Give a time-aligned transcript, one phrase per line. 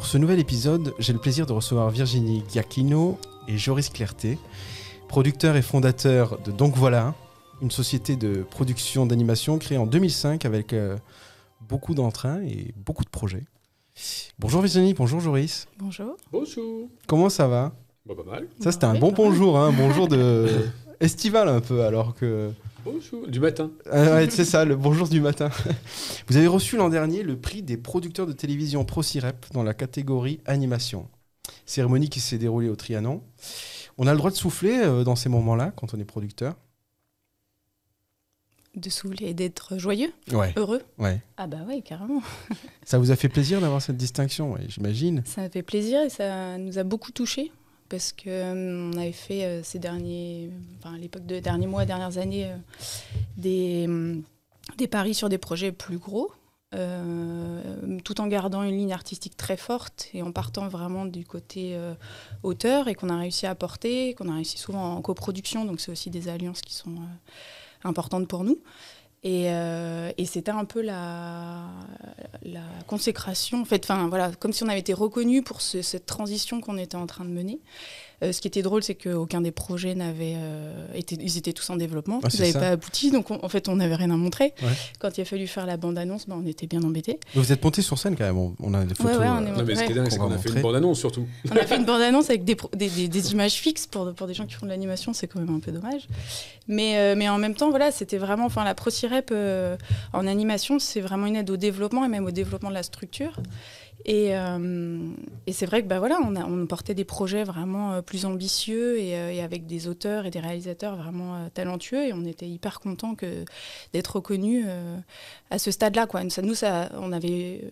[0.00, 4.38] Pour ce nouvel épisode, j'ai le plaisir de recevoir Virginie Giacchino et Joris Clerté,
[5.08, 7.14] producteurs et fondateurs de Donc Voilà,
[7.60, 10.96] une société de production d'animation créée en 2005 avec euh,
[11.68, 13.44] beaucoup d'entrain et beaucoup de projets.
[14.38, 15.68] Bonjour Virginie, bonjour Joris.
[15.78, 16.16] Bonjour.
[16.32, 16.88] Bonjour.
[17.06, 17.74] Comment ça va?
[18.06, 18.48] Bah, pas mal.
[18.58, 20.48] Ça c'était un bon bonjour, hein, un bonjour de
[21.00, 22.52] estival un peu alors que...
[22.84, 23.26] Bonjour.
[23.28, 23.70] Du matin.
[23.90, 25.50] Ah ouais, c'est ça, le bonjour du matin.
[26.28, 30.40] Vous avez reçu l'an dernier le prix des producteurs de télévision ProCirep dans la catégorie
[30.46, 31.08] animation.
[31.66, 33.22] Cérémonie qui s'est déroulée au Trianon.
[33.98, 36.54] On a le droit de souffler euh, dans ces moments-là quand on est producteur.
[38.76, 40.80] De souffler et d'être joyeux, Ouais, heureux.
[40.98, 41.20] ouais.
[41.36, 42.22] Ah bah oui, carrément.
[42.84, 45.22] Ça vous a fait plaisir d'avoir cette distinction, ouais, j'imagine.
[45.26, 47.50] Ça m'a fait plaisir et ça nous a beaucoup touchés
[47.90, 52.16] parce que euh, on avait fait euh, ces derniers, enfin l'époque de derniers mois, dernières
[52.16, 52.56] années, euh,
[53.36, 54.22] des, hum,
[54.78, 56.32] des paris sur des projets plus gros.
[56.72, 61.76] euh, tout en gardant une ligne artistique très forte et en partant vraiment du côté
[62.44, 65.90] auteur et qu'on a réussi à apporter, qu'on a réussi souvent en coproduction, donc c'est
[65.90, 66.94] aussi des alliances qui sont
[67.82, 68.60] importantes pour nous.
[69.22, 71.64] Et, euh, et c'était un peu la,
[72.86, 76.60] consécration, en fait, enfin voilà, comme si on avait été reconnu pour ce- cette transition
[76.60, 77.60] qu'on était en train de mener.
[78.22, 81.70] Euh, ce qui était drôle, c'est qu'aucun des projets n'avait euh, été, ils étaient tous
[81.70, 84.16] en développement, Ah, ils n'avaient pas abouti, donc on- en fait on n'avait rien à
[84.16, 84.52] montrer.
[84.62, 84.68] Ouais.
[84.98, 87.18] Quand il a fallu faire la bande-annonce, ben, on était bien embêtés.
[87.34, 89.16] Mais Vous êtes monté sur scène quand même, on- on a des photos.
[89.18, 90.60] ouais, on est euh, Non, mais ce qui est dingue, c'est qu'on a fait une
[90.60, 91.26] bande-annonce surtout.
[91.50, 94.26] On a fait une bande-annonce avec des, pro- des, des- des images fixes pour, pour
[94.26, 96.06] des gens qui font de l'animation, c'est quand même un peu dommage.
[96.68, 99.76] Mais, euh, mais en même temps, voilà, c'était vraiment, enfin, la ProCirep euh,
[100.12, 103.32] en animation, c'est vraiment une aide au développement et même au développement de la structure.
[104.04, 105.10] Et, euh,
[105.46, 109.16] et c'est vrai que bah, voilà, on, portait des projets vraiment euh, plus ambitieux et,
[109.16, 113.14] euh, et avec des auteurs et des réalisateurs vraiment talentueux et on était hyper contents
[113.92, 114.66] d'être reconnus
[115.50, 116.06] à ce stade-là.
[116.42, 116.54] Nous,
[116.94, 117.70] on avait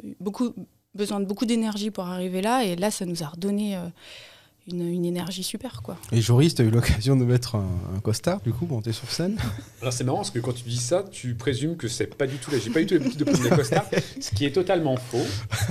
[0.95, 3.79] besoin de beaucoup d'énergie pour arriver là et là, ça nous a redonné
[4.71, 5.81] une, une énergie super.
[5.83, 5.97] Quoi.
[6.13, 7.67] Et Joris, tu as eu l'occasion de mettre un,
[7.97, 9.37] un costard, du coup, monter sur scène?
[9.81, 12.37] Alors c'est marrant parce que quand tu dis ça, tu présumes que c'est pas du
[12.37, 12.59] tout là.
[12.63, 13.87] J'ai pas du tout l'habitude de prendre des costards,
[14.21, 15.25] ce qui est totalement faux.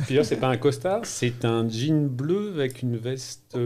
[0.03, 3.57] Puis d'ailleurs, c'est pas un costard, c'est un jean bleu avec une veste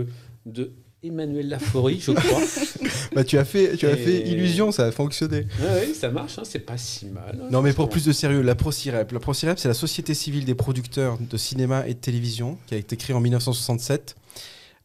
[0.46, 0.72] de
[1.04, 2.42] Emmanuel Laforie, je crois.
[3.16, 5.48] bah, tu as fait, tu as Et- fait illusion, ça a fonctionné.
[5.60, 7.40] Ouais, ça marche, hein, c'est pas si mal.
[7.42, 9.12] hein, Non, mais pour plus de sérieux, la ProCirep.
[9.12, 12.78] La ProCirep, c'est la Société civile des producteurs de cinéma et de télévision, qui a
[12.78, 14.16] été créée en 1967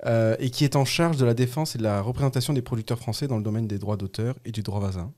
[0.04, 2.98] euh, et qui est en charge de la défense et de la représentation des producteurs
[2.98, 5.12] français dans le domaine des droits d'auteur et du droit voisin.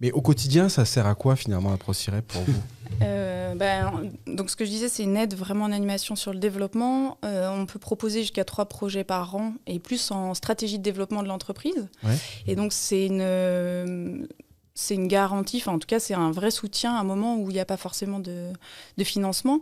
[0.00, 2.52] Mais au quotidien, ça sert à quoi finalement la ProCirep pour vous?
[3.02, 6.38] Euh, ben, donc ce que je disais, c'est une aide vraiment en animation sur le
[6.38, 7.18] développement.
[7.24, 11.24] Euh, on peut proposer jusqu'à trois projets par an et plus en stratégie de développement
[11.24, 11.88] de l'entreprise.
[12.04, 12.16] Ouais.
[12.46, 14.28] Et donc c'est une,
[14.74, 17.50] c'est une garantie, enfin en tout cas c'est un vrai soutien à un moment où
[17.50, 18.52] il n'y a pas forcément de,
[18.96, 19.60] de financement.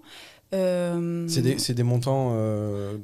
[0.55, 2.99] Euh, C'est des, des montants euh,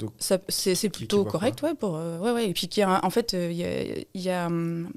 [0.48, 2.48] c'est Qui- plutôt correct, ouais, pour, euh, ouais, ouais.
[2.50, 4.90] Et puis, qu'il y a en fait, euh, il y a, y a, hum,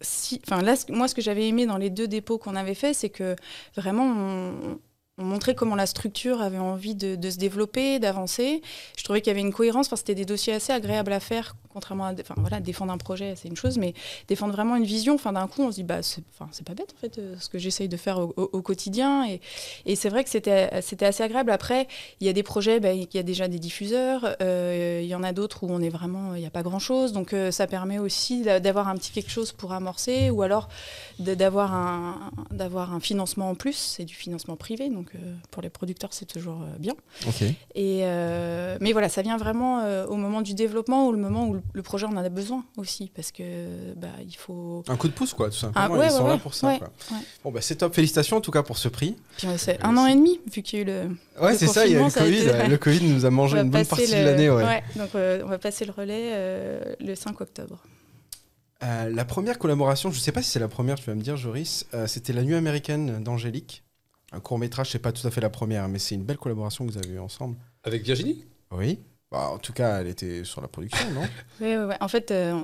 [0.00, 3.10] si, là, moi, ce que j'avais aimé dans les deux dépôts qu'on avait fait, c'est
[3.10, 3.36] que
[3.76, 4.78] vraiment, on,
[5.22, 8.62] on montrait comment la structure avait envie de, se développer, d'avancer.
[8.96, 11.20] Je trouvais qu'il y avait une cohérence, parce que c'était des dossiers assez agréables à
[11.20, 13.94] faire, contrairement à, enfin, voilà, défendre un projet, c'est une chose, mais
[14.28, 15.14] défendre vraiment une vision.
[15.14, 17.48] Enfin, d'un coup, on se dit, bah, c'est, enfin, pas bête, en fait, euh, ce
[17.48, 19.26] que j'essaye de faire au, quotidien.
[19.28, 19.40] Et,
[19.86, 21.50] et c'est vrai que c'était, assez agréable.
[21.50, 21.88] Après,
[22.20, 24.36] il y a des projets, bah, il y a déjà des diffuseurs.
[24.40, 27.12] euh, il y en a d'autres où on est vraiment, il n'y a pas grand-chose.
[27.12, 30.68] Donc euh, ça permet aussi d'a- d'avoir un petit quelque chose pour amorcer, ou alors
[31.18, 33.76] d'avoir un, un financement en plus.
[33.76, 35.11] C'est du financement privé, donc
[35.50, 36.94] pour les producteurs c'est toujours euh, bien.
[37.26, 37.42] Ok.
[37.42, 41.46] Et euh, mais voilà, ça vient vraiment euh, au moment du développement ou le moment
[41.48, 44.84] où le, projet en a besoin aussi, parce que bah, il faut.
[44.88, 45.86] Un coup de pouce, quoi, tout simplement.
[45.94, 46.78] Ah, ouais, Ils sont ouais, là pour ça.
[46.78, 46.90] quoi.
[47.44, 47.94] Bon, bah, c'est top.
[47.94, 49.16] Félicitations en tout cas pour ce prix.
[49.36, 51.42] Puis, c'est un an et demi vu qu'il y a eu le.
[51.42, 52.38] Ouais, c'est ça, il y a eu le Covid.
[52.38, 54.50] été- Le Covid nous a mangé une bonne partie le- de l'année.
[54.50, 54.82] Ouais.
[54.96, 57.82] donc on va passer le relais le 5 octobre.
[58.82, 61.36] Euh, la première collaboration, je sais pas si c'est la première, tu vas me dire,
[61.36, 63.84] Joris, euh, c'était La Nuit américaine d'Angélique.
[64.32, 66.86] Un court métrage, c'est pas tout à fait la première, mais c'est une belle collaboration
[66.86, 67.56] que vous avez eue ensemble.
[67.84, 68.44] Avec Virginie?
[68.70, 68.98] Oui.
[69.30, 71.20] Bah, en tout cas, elle était sur la production, non?
[71.60, 71.96] Ouais, ouais, ouais.
[72.00, 72.60] En fait, euh,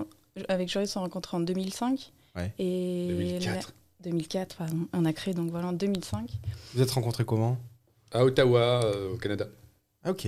[0.49, 2.13] avec Joris, on s'est rencontrés en 2005.
[2.37, 2.53] Ouais.
[2.59, 3.69] Et 2004.
[3.69, 4.89] la- 2004, pardon.
[4.93, 6.31] On a créé donc voilà en 2005.
[6.75, 7.59] Vous êtes rencontrés comment?
[8.13, 9.47] À Ottawa, euh, au Canada.
[10.05, 10.27] Ah, Ok.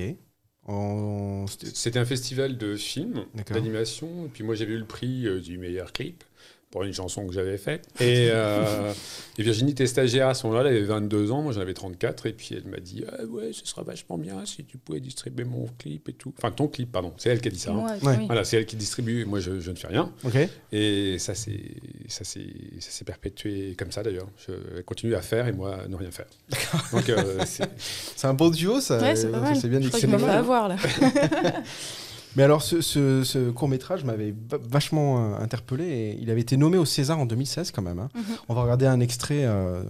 [0.67, 3.57] On- c'était- un festival de films, D'accord.
[3.57, 4.27] d'animation.
[4.27, 6.23] Et puis moi, j'avais eu le prix euh, du meilleur clip.
[6.71, 7.89] Pour une chanson que j'avais faite.
[8.01, 8.93] Et, euh,
[9.39, 12.27] et, Virginie était stagiaire à ce moment-là, elle avait 22 ans, moi j'en avais 34,
[12.27, 15.45] et puis elle m'a dit ah Ouais, ce serait vachement bien si tu pouvais distribuer
[15.45, 16.33] mon clip et tout.
[16.39, 17.73] Enfin, ton clip, pardon, c'est elle qui a dit ça.
[17.73, 17.99] Hein.
[18.27, 20.13] Voilà, c'est elle qui distribue, moi je, je ne fais rien.
[20.73, 24.29] Et ça s'est perpétué comme ça d'ailleurs.
[24.47, 26.27] Je continue à faire et moi ne rien faire.
[26.93, 27.65] Donc euh, c'est
[28.27, 28.99] un beau duo, ça.
[28.99, 30.77] Ouais, c'est bien je crois qu'il va avoir là.
[32.37, 35.85] Mais alors, ce, court-métrage m'avait vachement euh, interpellé.
[35.85, 37.99] Et il avait été nommé au César en 2016 quand même.
[37.99, 38.09] Hein.
[38.15, 38.23] Mhm.
[38.49, 39.83] On va regarder un extrait euh,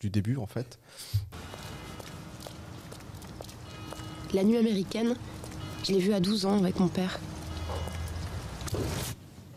[0.00, 0.78] du début en fait.
[4.32, 5.14] La nuit américaine,
[5.86, 7.20] je l'ai vue à 12 ans avec mon père.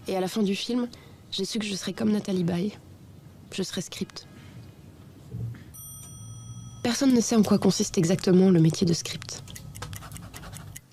[0.07, 0.88] Et à la fin du film,
[1.31, 2.77] j'ai su que je serais comme Nathalie Baye.
[3.51, 4.27] Je serais script.
[6.83, 9.44] Personne ne sait en quoi consiste exactement le métier de script.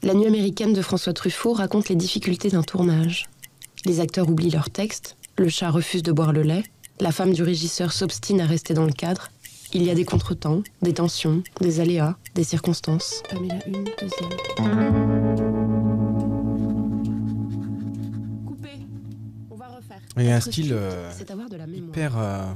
[0.04, 3.24] La nuit américaine de François Truffaut raconte les difficultés d'un tournage.
[3.86, 6.62] Les acteurs oublient leur texte, le chat refuse de boire le lait,
[7.00, 9.30] la femme du régisseur s'obstine à rester dans le cadre.
[9.72, 13.22] Il y a des contretemps, des tensions, des aléas, des circonstances.
[13.30, 14.28] Pamela, une, deuxième.
[18.44, 18.68] Coupé.
[19.50, 20.02] On va refaire.
[20.18, 21.10] Il y a un style euh,
[21.72, 22.52] hyper, euh,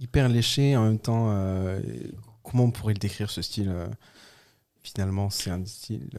[0.00, 1.28] hyper léché en même temps.
[1.30, 1.80] Euh,
[2.42, 3.74] comment on pourrait le décrire ce style
[4.82, 6.10] Finalement, c'est un style.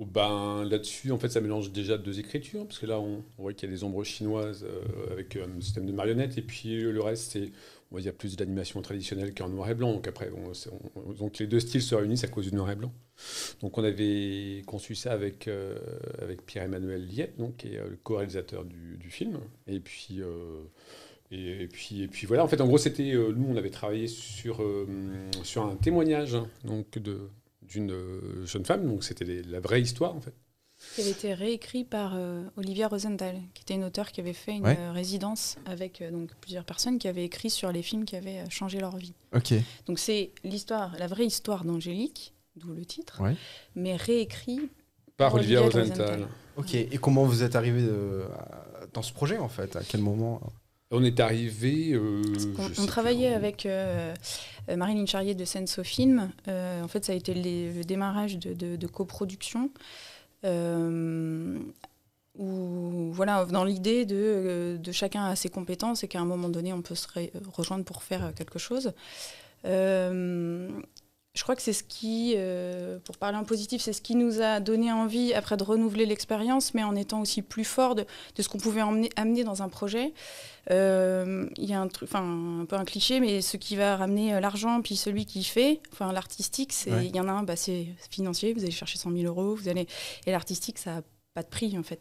[0.00, 3.68] Ben, Là-dessus, en fait, ça mélange déjà deux écritures, parce que là, on, voit qu'il
[3.68, 7.00] y a des ombres chinoises euh, avec euh, un système de marionnettes, et puis le
[7.00, 7.50] reste, c'est
[7.90, 9.94] on va dire plus de l'animation traditionnelle qu'en noir et blanc.
[9.94, 10.30] Donc après,
[11.18, 12.92] donc les deux styles se réunissent à cause du noir et blanc.
[13.62, 15.78] Donc on avait conçu ça avec, euh,
[16.20, 19.38] avec Pierre-Emmanuel Liette, donc, qui est le co-réalisateur du, film.
[19.66, 20.20] Et puis,
[21.30, 24.62] et, puis, et puis voilà, en fait, en gros, c'était nous, on avait travaillé sur,
[25.42, 27.30] sur un témoignage donc de,
[27.68, 30.34] d'une euh, jeune femme, donc c'était la vraie histoire en fait.
[30.94, 34.52] Qui avait été réécrit par euh, Olivia Rosenthal, qui était une auteure qui avait fait
[34.52, 38.48] une euh, résidence avec donc plusieurs personnes qui avaient écrit sur les films qui avaient
[38.48, 39.12] changé leur vie.
[39.34, 39.54] Ok.
[39.86, 43.20] Donc c'est l'histoire, la vraie histoire d'Angélique, d'où le titre,
[43.74, 44.70] mais réécrit
[45.16, 46.28] par, Olivia, Rosenthal.
[46.56, 46.74] Ok.
[46.74, 47.82] Et comment vous êtes arrivé
[48.92, 49.74] dans ce projet en fait?
[49.74, 50.40] À quel moment?
[50.90, 51.92] On est arrivé.
[51.92, 52.22] Euh,
[52.78, 54.14] on, travaillait avec euh,
[54.74, 56.30] Marilyn Charrier de Senso Film.
[56.48, 59.70] Euh, en fait, ça a été le démarrage de, coproduction.
[62.38, 66.72] où, voilà, dans l'idée de, de, chacun a ses compétences et qu'à un moment donné,
[66.72, 67.08] on peut se
[67.52, 68.92] rejoindre pour faire quelque chose
[71.38, 74.42] je crois que c'est ce qui, euh, pour parler en positif, c'est ce qui nous
[74.42, 78.04] a donné envie après de renouveler l'expérience, mais en étant aussi plus fort de,
[78.36, 80.12] ce qu'on pouvait emmener, amener dans un projet.
[80.72, 83.96] Euh, il y a un truc, enfin un peu un cliché, mais ce qui va
[83.96, 87.44] ramener euh, l'argent, puis celui qui fait, enfin l'artistique, c'est, il y en a un,
[87.44, 89.86] bah, c'est financier, vous allez chercher 100 000 euros, vous allez,
[90.26, 91.02] et l'artistique, ça n'a
[91.34, 92.00] pas de prix en fait.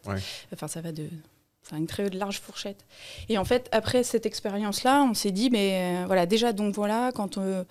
[0.52, 1.10] Enfin, ça va de
[1.76, 2.86] une très large fourchette.
[3.28, 7.38] Et en fait, après cette expérience-là, on s'est dit, mais voilà, déjà, donc voilà, quand
[7.38, 7.66] on,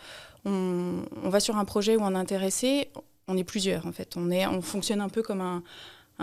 [0.47, 2.89] on, va sur un projet où on est intéressé,
[3.27, 4.17] on est plusieurs en fait.
[4.17, 5.63] On, est, on fonctionne un peu comme un,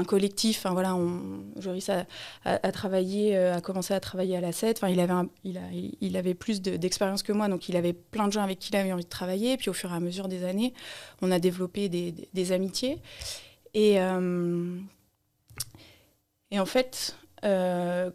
[0.06, 0.66] collectif.
[0.66, 2.04] Voilà, on, Joris euh,
[2.46, 4.78] a commencé à travailler à la 7.
[4.82, 8.70] Enfin, il, avait plus d'expérience que moi, donc il avait plein de gens avec qui
[8.72, 9.58] il avait envie de travailler.
[9.58, 10.74] Puis au fur et à mesure des années,
[11.22, 13.00] on a développé des, amitiés.
[13.74, 14.78] Et, euh,
[16.50, 18.10] et en fait, euh,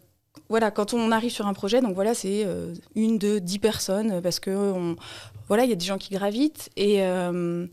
[0.49, 2.47] voilà, quand on arrive sur un projet, donc voilà, c'est
[2.95, 4.95] une, deux, dix personnes, parce que on,
[5.49, 7.65] voilà, il y a des gens qui gravitent et, euh,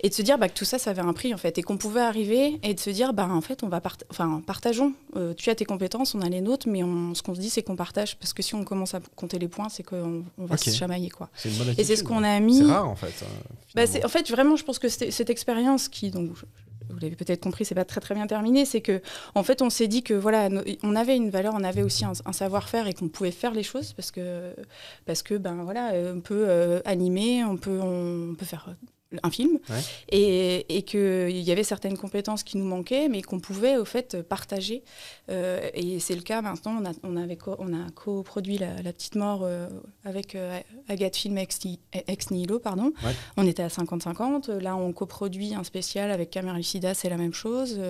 [0.00, 1.62] et de se dire bah, que tout ça, ça avait un prix en fait et
[1.62, 3.80] qu'on pouvait arriver et de se dire bah en fait on va
[4.10, 4.92] enfin partageons.
[5.16, 6.80] Euh, tu as tes compétences, on a les nôtres, mais
[7.14, 9.48] ce qu'on se dit c'est qu'on partage parce que si on commence à compter les
[9.48, 11.30] points, c'est qu'on va se chamailler quoi.
[11.78, 12.58] et c'est ce qu'on a mis.
[12.58, 13.24] C'est rare en fait.
[13.24, 16.30] Hein, bah, en fait vraiment, je pense que cette expérience qui donc
[16.90, 19.00] vous l'avez peut-être compris, c'est pas très très bien terminé, c'est que
[19.34, 20.48] en fait on s'est dit que voilà,
[20.82, 23.92] on avait une valeur, on avait aussi un, savoir-faire et qu'on pouvait faire les choses
[23.92, 24.54] parce que
[25.06, 28.74] parce que ben voilà, on peut euh, animer, on peut on peut faire
[29.22, 29.58] un film,
[30.10, 34.22] et, et qu'il y avait certaines compétences qui nous manquaient, mais qu'on pouvait au fait
[34.22, 34.82] partager.
[35.30, 39.16] Euh, et c'est le cas maintenant, on a, on avait on a coproduit la, Petite
[39.16, 39.68] Mort euh,
[40.04, 41.58] avec euh, Agathe Film Ex,
[41.92, 42.92] Ex Nihilo, pardon.
[43.36, 44.58] On était à 50-50.
[44.58, 47.80] Là, on coproduit un spécial avec Camerucida, c'est la même chose.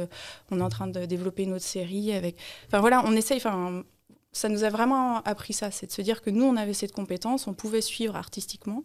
[0.50, 2.36] on est en train de développer une autre série avec...
[2.66, 3.84] Enfin voilà, on essaye, enfin
[4.34, 6.92] ça nous a vraiment appris ça, c'est de se dire que nous, on avait cette
[6.92, 8.82] compétence, on pouvait suivre artistiquement,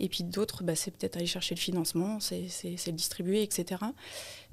[0.00, 3.80] et puis d'autres, bah, c'est peut-être aller chercher le financement, c'est le distribuer, etc.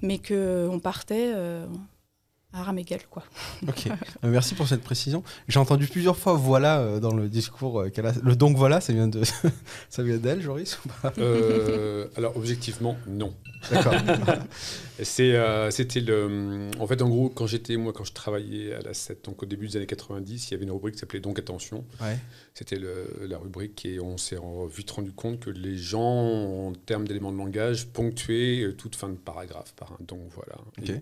[0.03, 1.65] Mais qu'on partait euh,
[2.55, 3.23] à armes égales, quoi.
[3.67, 3.91] Ok, Euh,
[4.23, 5.23] merci pour cette précision.
[5.47, 8.13] J'ai entendu plusieurs fois voilà euh, dans le discours euh, qu'elle a.
[8.23, 9.21] Le donc voilà, ça vient de
[9.89, 11.13] ça vient d'elle, Joris ou pas?
[11.17, 13.33] Euh, alors, objectivement, non.
[13.71, 13.93] D'accord.
[15.03, 16.69] C'est, euh, c'était le.
[16.79, 19.45] En fait, en gros, quand j'étais, moi, quand je travaillais à la 7, donc au
[19.45, 21.83] début des années 90, il y avait une rubrique qui s'appelait Donc Attention.
[22.01, 22.17] Ouais.
[22.53, 26.01] C'était le- la rubrique et on s'est en- vite rendu compte que les gens,
[26.67, 30.55] en termes d'éléments de langage, ponctuaient toute fin de paragraphe par un donc voilà.
[30.81, 30.89] Ok.
[30.89, 31.01] Et,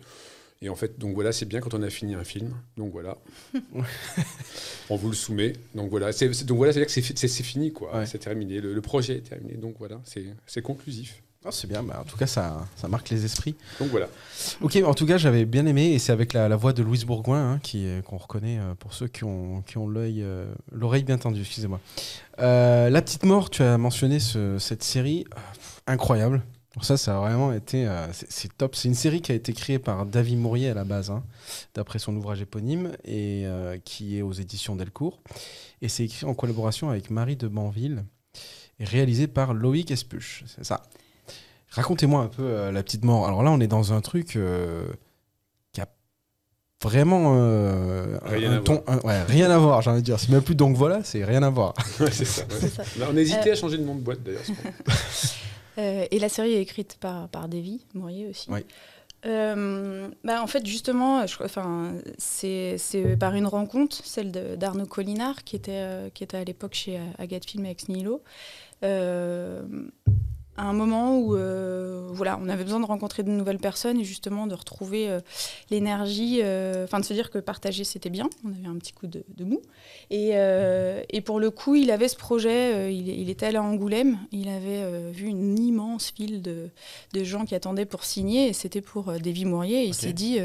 [0.64, 2.52] et en fait, donc voilà, c'est bien quand on a fini un film.
[2.78, 3.18] Donc voilà.
[4.90, 5.54] on vous le soumet.
[5.76, 7.98] Donc voilà, c'est, donc voilà, c'est-à-dire que c'est, fi- c'est, c'est fini, quoi.
[8.00, 8.06] Ouais.
[8.06, 8.60] C'est terminé.
[8.62, 9.56] Le, le projet est terminé.
[9.56, 11.22] Donc voilà, c'est, c'est conclusif.
[11.46, 13.54] Ah, c'est bien, bah, en tout cas ça, ça marque les esprits.
[13.78, 14.08] Donc voilà.
[14.62, 17.04] Ok, en tout cas j'avais bien aimé et c'est avec la, la voix de Louise
[17.04, 21.04] Bourgoin hein, qui, qu'on reconnaît euh, pour ceux qui ont, qui ont l'œil, euh, l'oreille
[21.04, 21.82] bien tendue, excusez-moi.
[22.40, 26.42] Euh, la petite mort, tu as mentionné ce- cette série, pff, incroyable.
[26.82, 28.76] Ça, ça a vraiment été, euh, c'est, top.
[28.76, 31.24] C'est une série qui a été créée par David Mourier à la base, hein,
[31.76, 35.22] d'après son ouvrage éponyme, et euh, qui est aux éditions Delcourt.
[35.84, 38.04] Et c'est écrit en collaboration avec Marie de Banville
[38.80, 40.44] et réalisé par Loïc Espuche.
[40.48, 40.82] C'est ça.
[41.70, 43.28] Racontez-moi un peu euh, la petite mort.
[43.28, 44.86] Alors là, on est dans un truc euh,
[45.74, 45.88] qui a
[46.82, 49.82] vraiment euh, Rien un à ton, un- ouais, rien à voir.
[49.84, 50.20] J'ai envie de dire.
[50.20, 51.74] C'est même plus donc voilà, c'est rien à voir.
[52.00, 52.42] Ouais, c'est ça.
[52.44, 52.48] ouais.
[52.60, 52.84] C'est ça.
[53.00, 54.42] Là, on hésitait à changer de nom de boîte d'ailleurs.
[55.78, 58.48] Euh, et la série est écrite par, par Davy Mourier aussi.
[58.52, 58.60] Oui.
[59.26, 64.56] Euh, bah, en fait, justement, je, crois- enfin, c'est c'est par une rencontre, celle de-
[64.58, 68.22] d'Arnaud Collinard, qui était, euh, qui était à l'époque chez Agathe Film et Ex Nihilo.
[68.84, 69.64] Euh,
[70.56, 74.04] à un moment où euh, voilà, on avait besoin de rencontrer de nouvelles personnes et
[74.04, 75.20] justement de retrouver euh,
[75.72, 79.08] l'énergie, euh, enfin de se dire que partager c'était bien, on avait un petit coup
[79.08, 79.62] de, de mou.
[80.12, 80.34] Et,
[81.10, 84.48] et pour le coup, il avait ce projet, il, il était allé à Angoulême, il
[84.48, 86.70] avait vu une immense file de,
[87.14, 89.84] de gens qui attendaient pour signer et c'était pour Davy Mourier.
[89.84, 90.38] Et il s'est dit,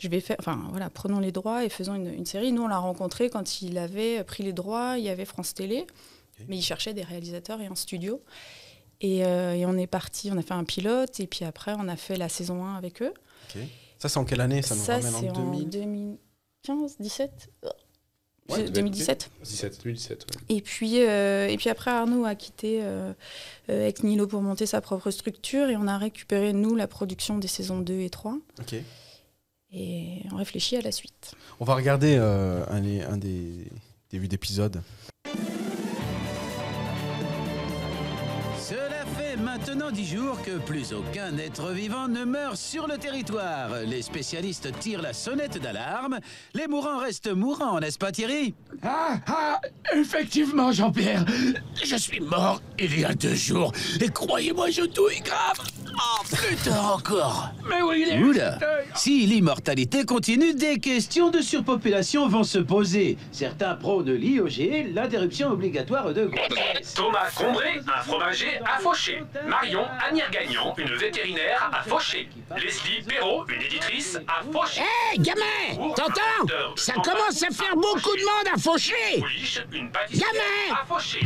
[0.00, 2.50] je vais faire, enfin voilà, prenons les droits et faisons une, une série.
[2.50, 5.86] Nous, on l'a rencontré quand il avait pris les droits, il y avait France Télé,
[6.48, 8.20] mais il cherchait des réalisateurs et un studio.
[9.00, 11.86] Et, euh, et on est parti, on a fait un pilote et puis après on
[11.88, 13.12] a fait la saison 1 avec eux.
[13.98, 14.62] Ça, c'est en quelle année?
[14.62, 18.74] Ça nous Ça, ramène c'est en en 2000 2015, 17 Ouais, C'est peut-être.
[18.74, 19.30] 2017.
[19.42, 20.18] 17, 2017.
[20.30, 20.56] ouais.
[20.56, 23.12] Et puis, euh, et puis après, Arnaud a quitté euh,
[23.70, 27.38] euh, Ex Nihilo pour monter sa propre structure et on a récupéré, nous, la production
[27.38, 28.76] des saisons 2 et 3 Ok.
[29.72, 31.32] et on réfléchit à la suite.
[31.58, 33.66] On va regarder euh, un, des- un des
[34.10, 34.80] débuts d'épisode.
[39.76, 43.68] Maintenant dix jours que plus aucun être vivant ne meurt sur le territoire.
[43.86, 46.18] Les spécialistes tirent la sonnette d'alarme.
[46.54, 48.54] Les mourants restent mourants, n'est-ce pas Thierry?
[48.82, 49.60] Ah, ah,
[49.94, 51.26] effectivement, Jean-Pierre.
[51.84, 53.72] Je suis mort il y a deux jours.
[54.00, 55.58] Et croyez-moi, je douille grave.
[55.98, 57.50] Oh, putain, encore.
[57.68, 58.22] Mais oui, il est...
[58.22, 58.58] Oula
[58.94, 63.16] Si l'immortalité continue, des questions de surpopulation vont se poser.
[63.32, 66.94] Certains prônent l'IOG, l'interruption obligatoire de grossesse.
[66.94, 69.22] Thomas Condré, un fromager à Fauché.
[69.66, 72.28] Marion Agnier-Gagnon, une vétérinaire à Fauché.
[72.56, 74.82] Leslie Perrault, une éditrice à Fauché.
[74.82, 76.76] Hé, gamin T'entends?
[76.76, 78.58] Ça commence à faire beaucoup de monde à
[79.90, 81.20] pâtissière Gamin à Fauché.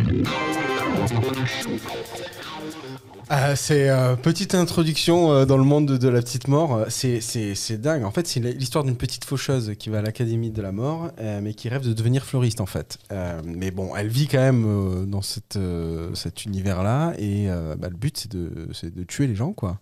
[3.32, 6.86] Ah, c'est euh, petite introduction euh, dans le monde de, de la petite mort.
[6.88, 8.02] C'est, c'est, c'est dingue.
[8.02, 11.40] En fait, c'est l'histoire d'une petite faucheuse qui va à l'académie de la mort, euh,
[11.40, 12.98] mais qui rêve de devenir fleuriste en fait.
[13.12, 17.76] Euh, mais bon, elle vit quand même euh, dans cette, euh, cet univers-là, et euh,
[17.76, 19.78] bah, le but c'est de, c'est de tuer les gens, quoi.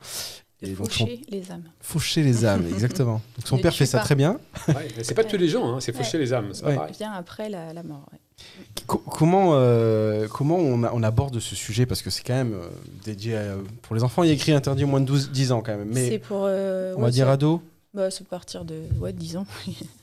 [0.60, 1.62] Et donc, faucher les âmes.
[1.80, 3.22] faucher les âmes, exactement.
[3.38, 4.38] Donc son Ne père fait ça très bien.
[4.68, 6.50] Ouais, c'est pas tuer les gens, hein, c'est faucher les âmes.
[6.52, 6.92] C'est pas Ouais.
[6.98, 8.10] Bien après la, la mort.
[8.86, 11.86] Comment, euh, comment on, a- on aborde ce sujet?
[11.86, 12.68] Parce que c'est quand même euh,
[13.04, 14.22] dédié à- pour les enfants.
[14.22, 15.92] Il y a écrit interdit au moins de 12, 10 ans quand même.
[15.94, 16.42] C'est pour.
[16.44, 17.62] euh, on ouais, va dire ado?
[17.94, 19.46] Bah, c'est à partir de ouais, 10 ans.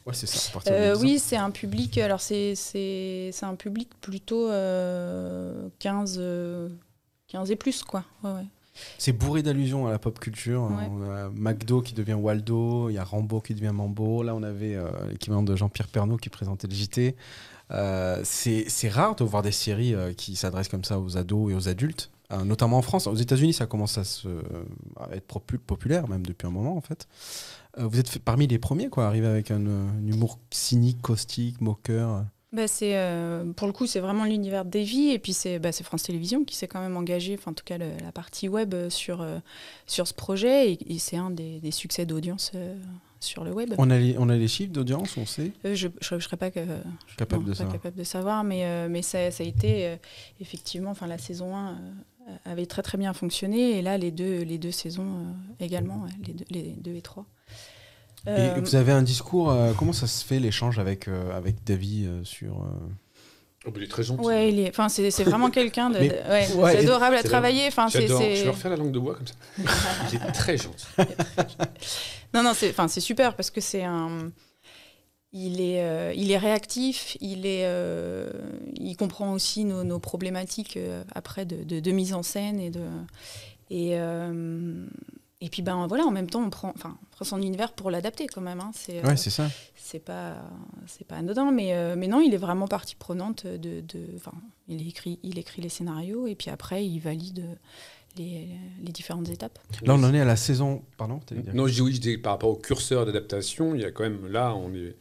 [0.06, 0.50] Ouais, c'est ça.
[0.50, 1.01] à partir de Euh, 10 ans.
[1.04, 1.98] oui, c'est un public.
[1.98, 6.70] Alors, c'est c'est- c'est un public plutôt euh, 15, euh,
[7.27, 8.04] 15 et plus, quoi.
[8.24, 8.46] Ouais, ouais.
[8.98, 10.63] C'est bourré d'allusions à la pop culture.
[10.63, 10.89] Ouais.
[10.92, 14.22] On a McDo qui devient Waldo, il y a Rambo qui devient Mambo.
[14.22, 17.15] Là, on avait euh, l'équivalent de Jean-Pierre Pernaut qui présentait le JT.
[17.72, 21.56] Euh, c'est rare de voir des séries euh, qui s'adressent comme ça aux ados et
[21.56, 23.08] aux adultes, euh, notamment en France.
[23.08, 24.28] Aux États-Unis, ça commence à, se,
[25.00, 27.08] à être populaire, même depuis un moment en fait.
[27.80, 29.66] Euh, vous êtes parmi les premiers, quoi, arriver avec un,
[30.06, 32.26] humour cynique, caustique, moqueur.
[32.54, 32.68] Bah,
[33.58, 36.46] pour le coup, c'est vraiment l'univers de Davy et puis c'est bah, c'est France Télévisions
[36.46, 39.26] qui s'est quand même engagé, enfin en tout cas la partie web sur
[39.88, 42.54] sur ce projet et, c'est un des, succès d'audience
[43.20, 43.74] sur le web.
[43.78, 45.52] On a les, on a les chiffres d'audience, on sait.
[45.66, 46.60] Euh, je ne serais pas, que-
[47.08, 47.74] je- Capable non, de pas savoir.
[47.74, 49.96] capable de savoir, mais, euh, mais ça, ça a été euh,
[50.42, 54.42] effectivement, enfin la saison 1 euh, avait très très bien fonctionné et là les deux,
[54.44, 55.08] les deux saisons
[55.60, 57.26] euh, également, ouais, les, deux, les deux et trois.
[58.28, 61.58] Et Euh, vous avez un discours, euh, comment ça se fait l'échange avec, euh, avec
[61.70, 62.54] euh, sur...
[62.64, 62.68] euh,
[63.68, 64.24] Oh, il est très gentil.
[64.24, 67.66] Ouais, il est, enfin, c'est c'est vraiment quelqu'un de, ouais, ouais, c'est adorable à travailler.
[67.68, 69.34] Enfin, c'est- Je vais refaire la langue de bois comme ça.
[70.14, 70.86] il est très gentil.
[72.36, 74.32] Non, non, c'est, c'est super parce que c'est un.
[75.38, 78.30] Il est, euh, il est réactif, il, est, euh,
[78.80, 82.70] il comprend aussi nos, nos problématiques euh, après de, de- de mise en scène et
[82.70, 82.80] de.
[83.70, 83.96] Et,
[85.42, 87.92] et puis, ben voilà, en même temps, on prend, enfin, on prend son univers pour
[87.92, 88.62] l'adapter quand même.
[88.62, 88.72] hein.
[88.74, 89.50] C'est, Ouais, c'est ça.
[89.75, 90.36] c'est pas
[90.88, 94.08] c'est pas anodin mais mais non il est vraiment partie prenante de de
[94.68, 97.46] il écrit il écrit les scénarios et puis après il valide
[98.18, 98.48] les,
[98.84, 99.60] les différentes étapes.
[99.84, 100.84] Là, on en est à la saison...
[100.98, 101.20] Pardon
[101.54, 104.04] Non, je dis oui, je dis par rapport au curseur d'adaptation, il y a quand
[104.04, 104.96] même là, on est,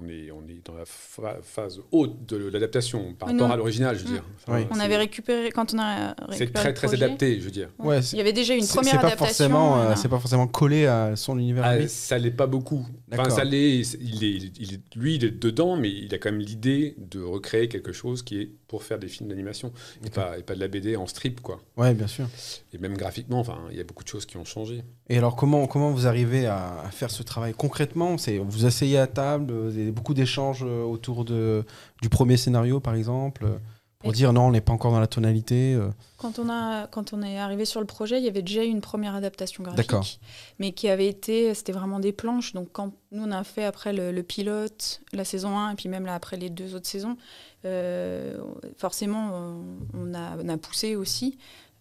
[0.00, 3.54] on est, on est dans la pha- phase haute de l'adaptation par Oui, rapport non.
[3.54, 4.12] à l'original, je veux Mm.
[4.14, 4.24] dire.
[4.48, 4.60] Oui.
[4.70, 7.68] on avait récupéré quand on a récupéré C'est très très projet, adapté, je veux dire.
[7.78, 10.46] ouais, il y avait déjà une première c'est pas adaptation forcément, euh, c'est pas forcément
[10.46, 11.64] collé à son univers.
[11.66, 12.86] Ah, ça l'est pas beaucoup.
[13.12, 13.80] Enfin, ça l'est.
[14.00, 17.20] Il est, il est- lui, il est dedans, mais il a quand même l'idée de
[17.22, 19.72] recréer quelque chose qui est pour faire des films d'animation
[20.04, 21.58] et pas, et pas de la BD en strip, quoi.
[21.78, 22.26] Ouais, bien sûr.
[22.74, 24.82] Et même graphiquement, enfin, il y a beaucoup de choses qui ont changé.
[25.08, 28.18] Et alors, comment, comment vous arrivez à, à faire ce travail concrètement?
[28.18, 31.64] C'est Vous asseyez à table, vous beaucoup d'échanges euh, autour de,
[32.02, 33.56] du premier scénario, par exemple, euh,
[33.98, 35.74] pour Et- dire non, on n'est pas encore dans la tonalité.
[35.74, 35.88] euh.
[36.18, 38.68] Quand on, a, quand on est arrivé sur le projet, il y avait déjà eu
[38.68, 40.00] une première adaptation D'accord.
[40.00, 40.20] graphique,
[40.60, 42.52] mais qui avait été, c'était vraiment des planches.
[42.54, 45.88] Donc quand nous on a fait après le, le pilote, la saison 1, et puis
[45.88, 47.16] même là après les deux autres saisons,
[47.64, 48.38] euh,
[48.76, 49.64] forcément on,
[49.94, 51.36] on a, on a poussé aussi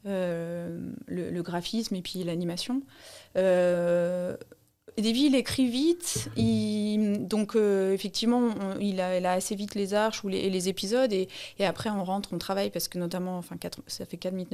[0.08, 2.82] euh, le, le graphisme et puis l'animation.
[3.36, 4.36] Euh,
[4.98, 6.30] Davy, il écrit vite,
[7.27, 8.50] donc euh, effectivement,
[8.80, 11.27] il, a, assez vite les arches ou les, et les épisodes, et,
[11.60, 14.54] après on rentre, on travaille, parce que notamment, enfin, ça fait 4 minutes,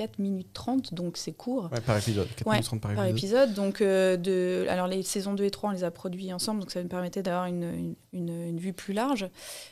[0.00, 2.26] 4 minutes 30, donc c'est court Ouais, par épisode.
[2.36, 3.48] 4 Ouais, minutes 30 par par épisode.
[3.50, 3.54] épisode.
[3.54, 6.70] Donc, euh, de, alors les saisons 2 et 3, on les a produits ensemble, donc
[6.70, 9.28] ça nous permettait d'avoir une, une, une- une vue plus large.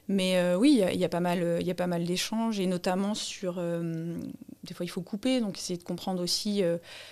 [0.09, 1.87] Mais euh, oui, il y a- il y, a pas mal, il y a pas
[1.87, 3.57] mal d'échanges, et notamment sur.
[3.59, 4.17] euh,
[4.65, 6.63] des fois, il faut couper, donc essayer de comprendre aussi,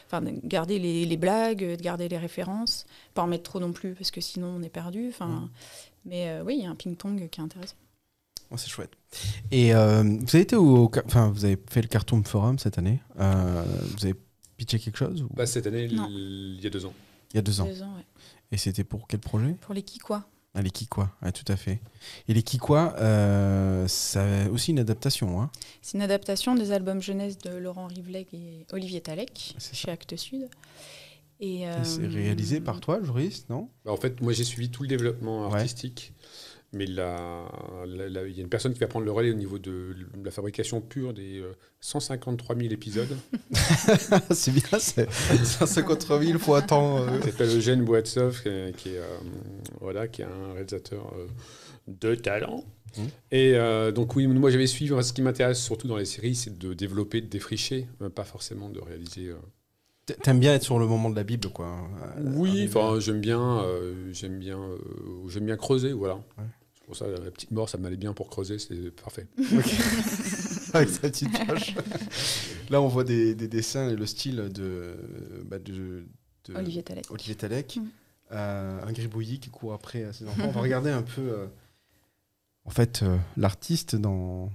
[0.06, 3.73] enfin, de garder les, les blagues, de garder les références, pas en mettre trop non
[3.73, 5.08] plus, parce que sinon on est perdu.
[5.08, 5.49] Enfin, Mm.
[6.08, 7.75] Mais oui, il y a un ping-pong qui est intéressant.
[8.50, 8.92] Oh, c'est chouette.
[9.50, 13.00] Et euh, vous avez été au, enfin, vous avez fait le Cartoon Forum cette année.
[13.18, 13.64] Euh,
[13.96, 14.14] vous avez
[14.56, 16.08] pitché quelque chose ou- Bah, cette année, Non.
[16.10, 16.94] il y a deux ans.
[17.32, 17.66] il y a deux ans.
[17.66, 18.04] Deux ans, ouais.
[18.52, 19.54] Et c'était pour quel projet?
[19.60, 20.28] Pour les Kikwa.
[20.54, 21.80] ah, Les Kikwa, ouais, tout à fait.
[22.28, 25.42] Et les Kikwa, euh, c'est aussi une adaptation.
[25.42, 25.50] Hein
[25.82, 30.16] C'est une adaptation des albums jeunesse de Laurent Rivleg et Olivier Talek, C'est chez Actes
[30.16, 30.48] Sud.
[31.40, 33.68] Et, Et C'est euh, réalisé par toi, le juriste, non?
[33.84, 35.56] Bah, en fait, moi, j'ai suivi tout le développement Ouais.
[35.56, 36.14] artistique.
[36.76, 40.30] Mais il y a une personne qui va prendre le relais au niveau de la
[40.30, 43.08] fabrication pure des euh, 153 000 épisodes.
[44.30, 45.08] C'est bien, c'est
[45.44, 46.98] 150 000 fois tant.
[47.02, 49.18] euh, s'appelle Eugène Boatsov, qui est, qui est, euh,
[49.80, 51.26] voilà, qui est un réalisateur euh,
[51.88, 52.64] de talent.
[52.98, 53.06] Mhm.
[53.32, 54.92] Et euh, donc oui, moi j'avais suivi.
[55.02, 58.68] Ce qui m'intéresse surtout dans les séries, c'est de développer, de défricher, euh, pas forcément
[58.70, 59.28] de réaliser.
[59.28, 59.36] euh.
[60.22, 61.66] T'aimes bien être sur le moment de la Bible, quoi.
[62.16, 64.78] Euh, Oui, enfin j'aime bien, euh, j'aime bien, euh,
[65.28, 66.14] j'aime bien creuser, voilà.
[66.38, 66.44] Ouais.
[66.87, 69.27] Pour ça la petite mort, ça m'allait bien pour creuser, c'est parfait.
[70.72, 71.75] Avec sa petite pioche.
[72.70, 74.96] Là, on voit des, des dessins et le style de,
[75.44, 76.05] bah, de,
[76.44, 77.11] de Olivier Talek.
[77.11, 77.77] Olivier Talek.
[77.77, 77.87] Mm.
[78.33, 80.46] Euh, un gribouillis qui court après euh, ses enfants.
[80.46, 81.46] On va regarder un peu, euh,
[82.64, 84.51] en fait, euh, l'artiste dans,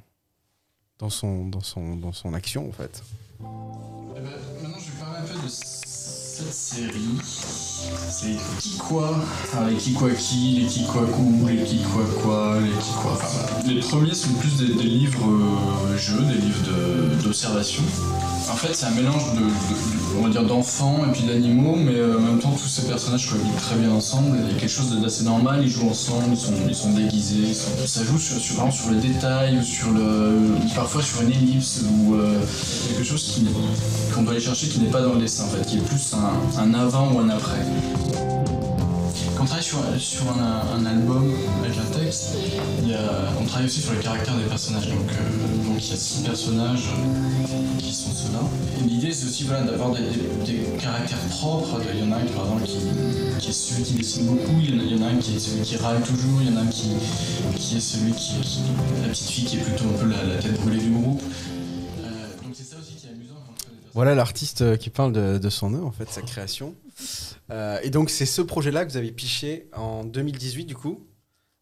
[1.00, 3.02] dans, son, dans, son, dans son action, en fait.
[3.40, 4.24] Eh ben,
[4.62, 5.48] maintenant, je vais parler un peu de
[6.42, 7.02] cette série.
[8.10, 12.04] C'est qui quoi Enfin, les qui quoi qui, les qui quoi coup, les qui quoi
[12.22, 13.14] quoi, les qui quoi.
[13.14, 13.74] Enfin, voilà.
[13.74, 17.84] Les premiers sont plus des, livres euh, jeux, des livres d'observation.
[18.50, 19.42] En fait, c'est un mélange de,
[20.20, 23.30] on va dire d'enfants et puis d'animaux, mais euh, en même temps, tous ces personnages
[23.30, 24.38] cohabitent très bien ensemble.
[24.46, 25.62] Il y a quelque chose d'assez normal.
[25.64, 27.54] Ils jouent ensemble, ils sont, ils sont déguisés.
[27.54, 30.38] Ça joue sur, vraiment sur le détail ou sur le,
[30.76, 32.40] parfois sur une ellipse ou euh,
[32.90, 33.42] quelque chose
[34.14, 36.14] qu'on doit aller chercher qui n'est pas dans le dessin en fait, qui est plus
[36.14, 37.62] un, un avant ou un après.
[39.36, 39.64] Quand on travaille
[40.00, 41.32] sur, un, album
[41.64, 42.36] avec un texte,
[43.42, 44.88] on travaille aussi sur le caractère des personnages.
[44.88, 46.90] Donc, euh, donc il y a six personnages
[47.80, 48.40] qui sont ceux-là.
[48.88, 50.02] L'idée c'est aussi d'avoir des,
[50.80, 51.82] caractères propres.
[51.92, 52.64] Il y en a un par exemple
[53.40, 55.78] qui, est celui qui dessine beaucoup, il y en a, un qui est celui qui
[55.78, 56.92] râle toujours, il y en a un qui,
[57.56, 58.62] qui est celui qui, qui-
[59.02, 61.22] la petite fille qui est plutôt un peu la, la tête brûlée du groupe.
[63.94, 66.76] Voilà l'artiste euh, qui parle de, son œuvre, en fait, sa création.
[67.52, 71.06] Euh, et donc, c'est ce projet-là que vous avez piché en 2018, du coup,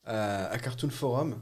[0.08, 1.36] euh, à Cartoon Forum.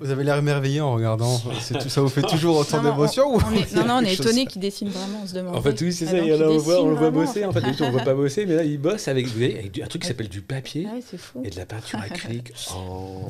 [0.00, 1.40] Vous avez l'air émerveillé en regardant.
[1.60, 4.14] C'est tout- ça vous fait toujours autant d'émotions ou On est- non, non, on est
[4.14, 5.56] étonné qu'il dessine vraiment, on se demande.
[5.56, 6.18] En fait, oui, c'est Ah, ça.
[6.18, 7.44] il y en a, on, voit, on le voit bosser.
[7.44, 9.72] En fait, on ne voit pas bosser, mais là, il bosse avec, vous voyez, avec
[9.72, 10.86] du- un truc qui s'appelle du papier
[11.16, 11.42] fou.
[11.44, 12.52] et de la peinture acrylique.
[12.74, 13.28] Oh.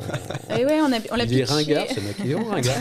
[0.57, 2.17] Et ouais, on a, on l'a Il est ringard, ce mec.
[2.25, 2.75] Il est ringard.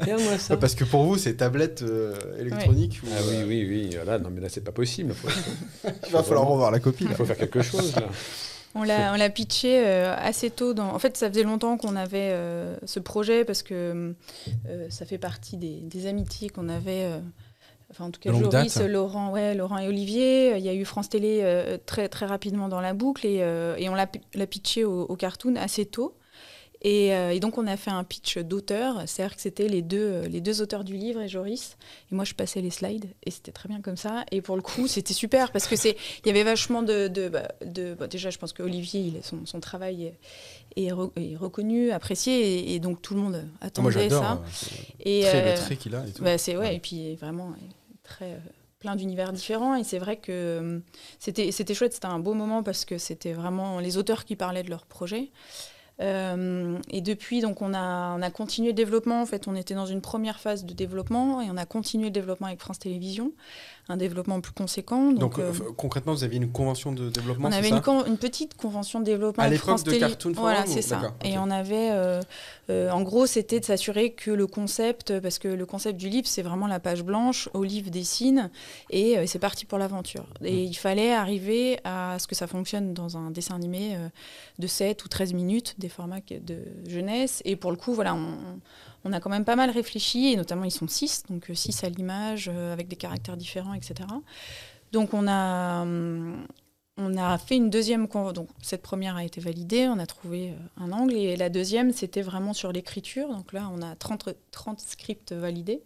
[0.00, 0.54] Regarde-moi ça.
[0.54, 3.90] Ouais, Parce que pour vous, c'est tablette euh, électronique ou, Ah oui, euh, oui, oui.
[4.02, 5.12] Voilà, non, mais là, c'est pas possible.
[5.14, 5.28] Faut-
[6.06, 7.04] Il va falloir revoir la copie.
[7.04, 7.16] Il Là.
[7.16, 8.02] faut faire quelque chose, là.
[8.74, 10.74] On l'a, on l'a pitché euh, assez tôt.
[10.74, 10.88] Dans...
[10.88, 14.14] En fait, ça faisait longtemps qu'on avait euh, ce projet parce que
[14.68, 17.08] euh, ça fait partie des, des amitiés qu'on avait.
[17.90, 18.74] Enfin, en tout cas, Joris.
[18.88, 20.56] Laurent, ouais, Laurent et Olivier.
[20.56, 23.36] Il y a eu France Télé très, très rapidement dans la boucle et,
[23.78, 26.16] et on l'a, pi- l'a pitché au, au cartoon assez tôt.
[26.86, 29.96] Et, euh, et donc, on a fait un pitch d'auteur, c'est-à-dire que c'était les deux,
[29.98, 31.78] euh, les deux auteurs du livre et Joris.
[32.12, 34.24] Et moi, je passais les slides et c'était très bien comme ça.
[34.30, 37.28] Et pour le coup, c'était super parce que c'est, il y avait vachement de, de,
[37.30, 40.04] bah, de- bah, déjà, je pense qu'Olivier, il, son, son travail
[40.76, 44.42] est, est re- est reconnu, apprécié, et, et donc tout le monde attendait moi ça.
[44.52, 46.22] c'est Et très, euh, le trait qu'il a et tout.
[46.22, 46.76] bah, c'est ouais, Ouais.
[46.76, 47.54] et puis vraiment
[48.02, 48.38] très euh,
[48.78, 49.74] plein d'univers différents.
[49.74, 50.82] Et c'est vrai que
[51.18, 54.62] c'était c'était chouette, c'était un beau moment parce que c'était vraiment les auteurs qui parlaient
[54.64, 55.30] de leur projet.
[56.00, 59.22] Euh, et depuis, donc, on a, on a continué le développement.
[59.22, 62.10] En fait, on était dans une première phase de développement et on a continué le
[62.10, 63.32] développement avec France Télévisions,
[63.88, 65.10] un développement plus conséquent.
[65.10, 69.00] Donc, Donc, euh, concrètement, vous aviez une convention de développement on avait une, petite convention
[69.00, 70.00] de développement À l'époque de Télé.
[70.00, 71.14] Cartoon Voilà, ou- c'est ça.
[71.22, 72.20] Et on avait, euh,
[72.70, 76.26] euh, en gros, c'était de s'assurer que le concept, parce que le concept du livre,
[76.26, 78.50] c'est vraiment la page blanche, Olive dessine,
[78.90, 80.24] et c'est parti pour l'aventure.
[80.42, 80.68] Et Mm.
[80.70, 83.98] il fallait arriver à ce que ça fonctionne dans un dessin animé
[84.58, 87.42] de 7 ou 13 minutes, des formats de jeunesse.
[87.44, 88.58] Et pour le coup, voilà, on, on
[89.12, 92.50] a quand même pas mal réfléchi, et notamment ils sont 6, donc 6 à l'image,
[92.52, 94.08] euh, avec des caractères différents, etc.
[94.92, 96.46] Donc on a, hum,
[96.96, 100.82] on a fait une deuxième donc cette première a été validée, on a trouvé euh,
[100.84, 103.28] un angle et la deuxième c'était vraiment sur l'écriture.
[103.28, 105.82] Donc là on a 30, 30 scripts validés.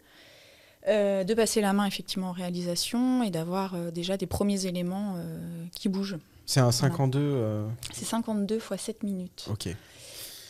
[0.86, 5.16] Euh, de passer la main effectivement en réalisation et d'avoir euh, déjà des premiers éléments
[5.16, 6.16] euh, qui bougent.
[6.46, 7.18] C'est un 52.
[7.20, 9.48] euh, C'est 52 fois 7 minutes.
[9.50, 9.68] Ok.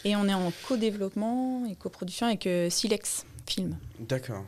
[0.05, 3.77] Et on est en co-développement et coproduction avec euh, Silex Film.
[4.01, 4.45] D'accord.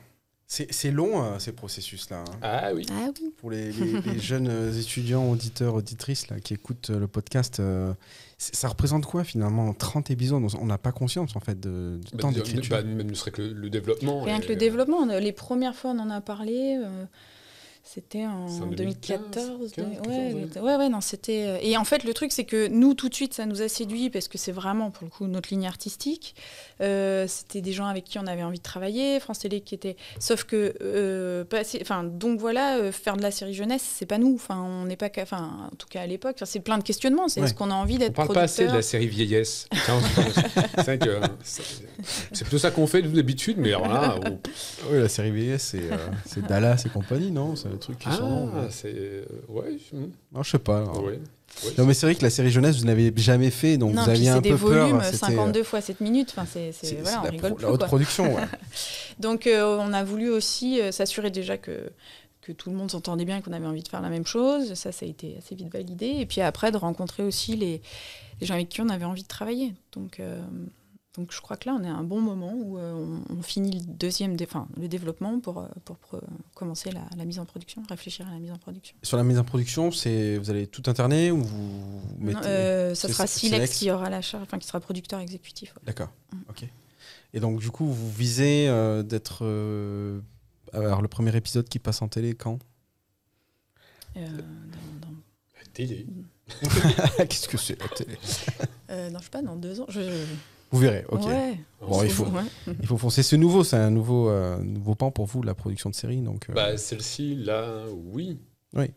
[0.52, 2.24] C'est long euh, ces processus-là.
[2.26, 2.38] hein.
[2.42, 2.84] Ah oui.
[2.90, 3.32] Ah oui.
[3.36, 7.94] Pour les, les- les jeunes euh, étudiants, auditeurs, auditrices là, qui écoutent le podcast, euh,
[8.36, 10.42] ça représente quoi finalement 30 épisodes?
[10.42, 12.76] On on n'a pas conscience en fait de, du Bah, temps d'écriture.
[12.76, 14.22] bah, même ne serait que le, le développement.
[14.22, 17.04] Rien et- que le développement, les premières fois on en a parlé, euh,
[17.82, 19.46] c'était en C'est en 2014.
[19.76, 20.60] 2015, de- 14, ouais, ouais.
[20.60, 21.46] ouais, ouais, non, c'était.
[21.48, 23.68] euh, Et en fait, le truc, c'est que nous, tout de suite, ça nous a
[23.68, 26.34] séduit parce que c'est vraiment, pour le coup, notre ligne artistique.
[26.80, 29.96] Euh, c'était des gens avec qui on avait envie de travailler, France Télé qui était.
[30.20, 31.44] Sauf que, euh,
[31.82, 34.34] enfin, donc voilà, euh, faire de la série jeunesse, c'est pas nous.
[34.34, 35.08] Enfin, on n'est pas.
[35.20, 37.28] Enfin, en tout cas à l'époque, c'est plein de questionnements.
[37.28, 37.46] C'est Ouais.
[37.46, 39.66] est-ce qu'on a envie On d'être parle pas assez de la série vieillesse.
[42.32, 44.38] C'est plutôt ça qu'on fait nous d'habitude, mais alors là, on-
[44.90, 47.54] Oui, la série VS, c'est euh, c'est Dallas et compagnie, non?
[47.70, 48.50] Le truc qui sont.
[48.54, 49.96] ah, c'est euh, ouais, je-
[50.32, 50.78] Non, je sais pas.
[50.78, 51.02] alors.
[51.02, 51.12] ouais.
[51.64, 51.70] ouais.
[51.78, 54.10] Non, mais c'est vrai que la série jeunesse, vous n'avez jamais fait, donc non, vous
[54.10, 54.86] aviez c'est un des peu peur.
[54.88, 56.28] volumes, c'était, euh, 52 fois 7 minutes.
[56.30, 57.62] Enfin, c'est, c'est- c'est- voilà, c'est on la, rigole pro- plus.
[57.64, 57.86] la haute quoi.
[57.88, 58.34] production.
[58.34, 58.42] ouais.
[59.18, 61.90] Donc euh, on a voulu aussi euh, s'assurer déjà que,
[62.42, 64.74] que tout le monde s'entendait bien et qu'on avait envie de faire la même chose.
[64.74, 66.06] Ça, ça a été assez vite validé.
[66.18, 67.82] Et puis après, de rencontrer aussi les,
[68.40, 69.74] les gens avec qui on avait envie de travailler.
[69.92, 70.40] Donc, euh,
[71.16, 72.92] donc je crois que là, on est à un bon moment où euh,
[73.28, 75.96] on, on finit le deuxième, dé- enfin, le développement pour, euh, pour,
[76.54, 78.96] commencer la, la mise en production, réfléchir à la mise en production.
[79.02, 82.38] Sur la mise en production, c'est vous allez tout interner ou vous mettez.
[82.38, 85.74] Non, euh, ça sera Silex qui aura la charge, enfin qui sera producteur exécutif.
[85.76, 85.82] ouais.
[85.86, 86.10] D'accord.
[86.32, 86.36] Mm.
[86.48, 86.64] Ok.
[87.32, 89.40] Et donc du coup, vous visez euh, d'être.
[89.42, 90.20] euh,
[90.72, 92.58] Alors le premier épisode qui passe en télé quand?
[94.16, 95.14] Euh, dans- dans-
[95.58, 96.06] La télé.
[97.28, 98.16] Qu'est-ce que c'est la télé?
[98.90, 99.86] Euh, non, je sais pas, dans deux ans.
[99.88, 100.24] Je, je-
[100.70, 101.04] Vous verrez.
[101.08, 101.24] Ok.
[101.26, 101.58] Ouais.
[101.80, 102.26] Bon, il faut.
[102.26, 102.42] Ouais.
[102.80, 103.22] Il faut foncer.
[103.22, 106.20] C'est nouveau, c'est un nouveau, euh, nouveau pan pour vous, la production de série.
[106.20, 108.38] Donc, euh, Bah, celle-ci, là, oui.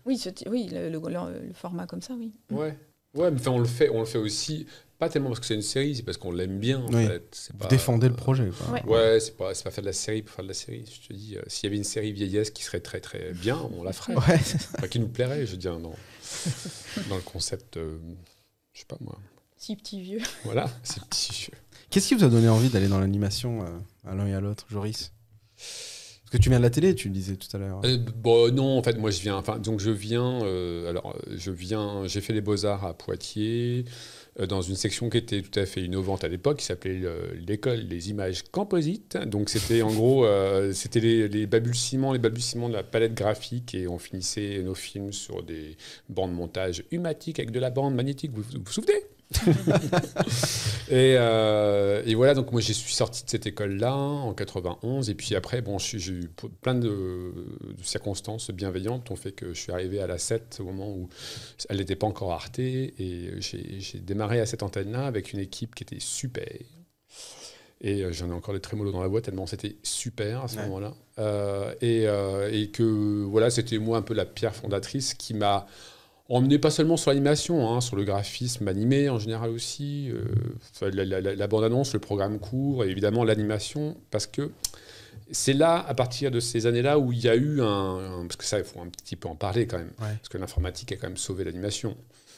[0.05, 2.31] Oui, ce- oui le, le- le- le format comme ça, oui.
[2.51, 2.77] Ouais.
[3.15, 4.65] Ouais, mais enfin, on le fait, on le fait aussi,
[4.99, 7.07] pas tellement parce que c'est une série, c'est parce qu'on l'aime bien, en Oui.
[7.07, 7.49] fait.
[7.53, 8.49] Vous pas- défendez le projet.
[8.49, 8.71] quoi.
[8.73, 8.83] Ouais.
[8.85, 10.83] Ouais, c'est pas, c'est pas faire de la série pour faire de la série.
[10.85, 13.59] Je te dis, euh, s'il y avait une série vieillesse qui serait très très bien,
[13.77, 14.15] on la ferait.
[14.15, 14.21] Ouais.
[14.77, 15.93] Enfin, qui nous plairait, je veux dire, dans,
[17.09, 17.97] dans le concept, euh,
[18.73, 19.17] je sais pas moi.
[19.57, 20.19] Si petit vieux.
[20.43, 21.49] Voilà, c'est petit.
[21.93, 23.67] Qu'est-ce qui vous a donné envie d'aller dans l'animation euh,
[24.09, 25.11] à l'un et à l'autre, Joris?
[25.55, 27.81] Parce que tu viens de la télé, tu le disais tout à l'heure.
[27.85, 29.43] Euh, bon, non, en fait, moi, je viens.
[29.59, 30.41] Donc, je viens.
[30.43, 32.07] euh, alors, je viens.
[32.07, 33.85] J'ai fait les beaux arts à Poitiers,
[34.49, 37.03] dans une section qui était tout à fait innovante à l'époque, qui s'appelait
[37.45, 39.15] l'école des images composites.
[39.27, 40.25] Donc, c'était en gros,
[40.73, 45.13] c'était les, les balbutiements, les balbutiements de la palette graphique, et on finissait nos films
[45.13, 45.77] sur des
[46.09, 48.31] bandes montage humatiques avec de la bande magnétique.
[48.33, 48.95] Vous, vous souvenez?
[50.89, 55.09] et, euh, et voilà, donc moi, je suis sorti de cette école-là en 91.
[55.09, 56.29] Et puis après, bon, j'ai eu
[56.61, 60.57] plein de, de circonstances bienveillantes qui ont fait que je suis arrivé à la 7
[60.61, 61.09] au moment où
[61.69, 62.93] elle n'était pas encore artée.
[62.99, 66.47] Et j'ai démarré à cette antenne-là avec une équipe qui était super.
[67.85, 70.55] Et euh, j'en ai encore des trémolos dans la voix tellement c'était super à ce
[70.55, 70.63] Ouais.
[70.63, 70.93] moment-là.
[71.19, 75.67] Euh, et, euh, et que voilà, c'était moi un peu la pierre fondatrice qui m'a
[76.29, 80.23] emmené pas seulement sur l'animation, hein, sur le graphisme animé en général aussi, euh,
[80.91, 84.51] la, la- la- la bande-annonce, le programme court et évidemment l'animation, parce que
[85.31, 88.35] c'est là, à partir de ces années-là, où il y a eu un, un- Parce
[88.37, 90.07] que ça, il faut un petit peu en parler quand même, Ouais.
[90.17, 91.95] parce que l'informatique a quand même sauvé l'animation.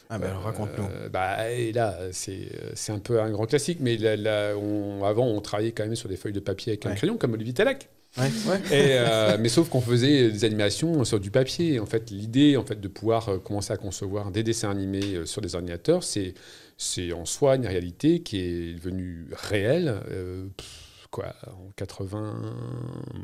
[0.09, 1.09] Ah ben, Euh, raconte-nous.
[1.11, 5.41] bah, et là, c'est un peu un grand classique, mais là, là, on- avant, on
[5.41, 7.89] travaillait quand même sur des feuilles de papier avec un crayon, comme Olivier Talek.
[8.17, 8.59] Ouais, ouais.
[8.71, 11.79] Et, euh, mais sauf qu'on faisait des animations sur du papier.
[11.81, 15.25] En fait, l'idée en fait, de pouvoir euh, commencer à concevoir des dessins animés euh,
[15.25, 16.33] sur des ordinateurs, c'est
[16.77, 20.01] c'est en soi une réalité qui est devenue réelle.
[20.11, 20.84] euh, pff,
[21.15, 22.41] quoi, en 80...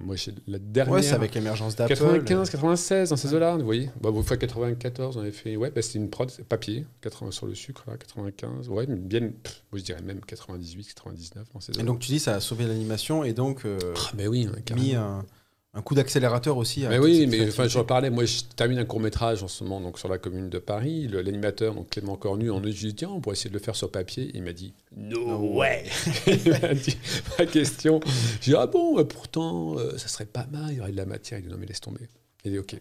[0.05, 0.93] Moi, j'ai la dernière...
[0.93, 1.93] Ouais, c'est avec l'émergence d'Apple.
[1.93, 3.89] 95, 96, dans ces eaux-là, vous voyez.
[3.99, 5.57] Bah, fois 94, on avait fait.
[5.57, 8.69] Ouais, bah, c'était une prod papier, 80 sur le sucre, là, 95.
[8.69, 9.31] Ouais, bien.
[9.43, 11.83] pff, moi, je dirais même 98, 99 dans ces Et eaux-là.
[11.83, 14.95] donc tu dis ça a sauvé l'animation et donc euh, Ah, mais oui, hein, mis
[14.95, 15.25] un,
[15.73, 16.85] un coup d'accélérateur aussi.
[16.85, 17.69] à Mais oui, mais enfin, créativité.
[17.69, 18.09] j'en parlais.
[18.09, 21.07] Moi, je termine un court métrage en ce moment donc, sur la commune de Paris.
[21.07, 23.89] L'animateur, donc Clément Cornu, en a dit Tiens, on pourrait essayer de le faire sur
[23.89, 24.31] papier.
[24.33, 25.85] Il m'a dit No way
[26.27, 26.97] Il m'a dit
[27.37, 28.01] Pas question.
[28.41, 30.97] J'ai dit Ah bon, euh, pourtant, euh, ça serait pas mal, il y aurait de
[30.97, 31.39] la matière.
[31.39, 32.09] Il dit Non, mais laisse tomber.
[32.43, 32.75] Il dit Ok.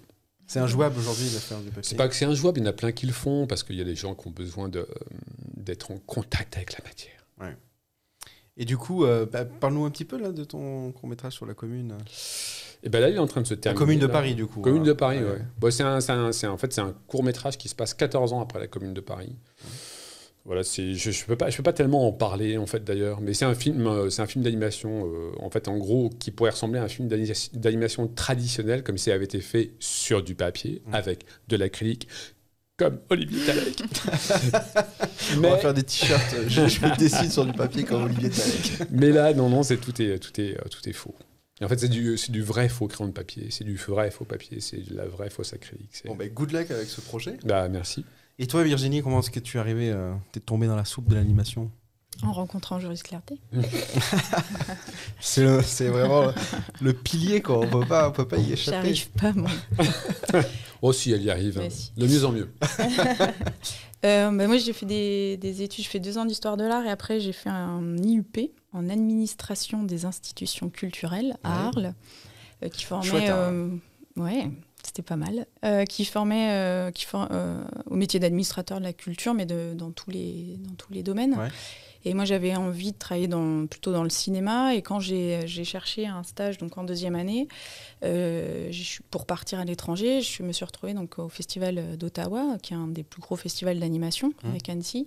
[0.48, 1.83] C'est injouable aujourd'hui de faire du papier.
[1.85, 3.76] C'est pas que c'est injouable, il y en a plein qui le font parce qu'il
[3.76, 4.85] y a des gens qui ont besoin euh,
[5.57, 7.20] d'être en contact avec la matière.
[8.57, 11.46] Et du coup, euh, bah, parle-nous un petit peu là de ton court métrage sur
[11.46, 11.96] la commune.
[12.83, 13.79] Et ben là, il est en train de se La terminer.
[13.79, 14.12] commune de là.
[14.12, 14.61] Paris du coup.
[14.61, 14.87] Commune hein.
[14.87, 15.25] de Paris, Ouais.
[15.25, 15.43] ouais.
[15.59, 17.75] Bon, c'est un, c'est un- c'est un- en fait, c'est un court métrage qui se
[17.75, 19.35] passe 14 ans après la commune de Paris.
[20.47, 23.35] Voilà, je, je peux pas, je peux pas tellement en parler en fait d'ailleurs, mais
[23.35, 26.51] c'est un film, euh, c'est un film d'animation euh, en fait en gros qui pourrait
[26.53, 30.35] ressembler à un film d'ani- d'animation traditionnel comme si ça avait été fait sur du
[30.35, 30.95] papier Mm.
[30.95, 32.09] avec de l'acrylique,
[32.79, 33.83] comme Olivier Talek.
[35.37, 36.35] On va faire des t-shirts.
[36.49, 38.73] je, je me dessine sur du papier comme Olivier Talek.
[38.90, 41.14] Mais là, non, non, c'est tout est, tout est, euh, tout est faux.
[41.61, 44.61] Et en fait, c'est du, vrai faux crayon de papier, c'est du vrai faux papier,
[44.61, 45.90] c'est de la vraie fausse acrylique.
[45.92, 47.37] c'est- Bon, bah, good luck avec ce projet.
[47.44, 48.05] Bah, merci.
[48.38, 51.09] Et toi, Virginie, comment est-ce que tu es arrivé euh, T'es tombé dans la soupe
[51.09, 51.70] de l'animation?
[52.23, 53.38] En rencontrant Joris Clarté.
[55.20, 56.33] C'est vraiment le,
[56.81, 57.59] le pilier, quoi.
[57.61, 58.77] On peut pas, on peut pas y échapper.
[58.94, 59.51] J'arrive pas, moi.
[60.83, 61.68] Oh, si elle y arrive, hein.
[61.68, 61.92] si.
[61.94, 62.49] de mieux en mieux.
[64.05, 65.85] Euh, bah, moi, j'ai fait des, des études.
[65.85, 68.39] Je fais deux ans d'histoire de l'art et après, j'ai fait un IUP
[68.73, 71.67] en administration des institutions culturelles à Ouais.
[71.67, 71.95] Arles,
[72.65, 73.07] euh, qui formait.
[73.07, 73.35] Chouette, hein.
[73.37, 73.69] euh,
[74.17, 74.51] ouais,
[74.83, 75.47] c'était pas mal.
[75.87, 77.29] Qui formait qui for-
[77.87, 81.35] au métier d'administrateur de la culture, mais de, dans, tous les, dans tous les domaines.
[81.35, 81.49] Ouais.
[82.05, 84.75] Et moi, j'avais envie de travailler dans, plutôt dans le cinéma.
[84.75, 87.49] Et quand j'ai cherché un stage donc en deuxième année,
[88.05, 88.71] euh,
[89.11, 92.89] pour partir à l'étranger, je me suis retrouvée donc, au Festival d'Ottawa, qui est un
[92.89, 94.01] des plus gros festivals d'animation
[94.43, 94.49] Mmh.
[94.49, 95.07] avec Annecy.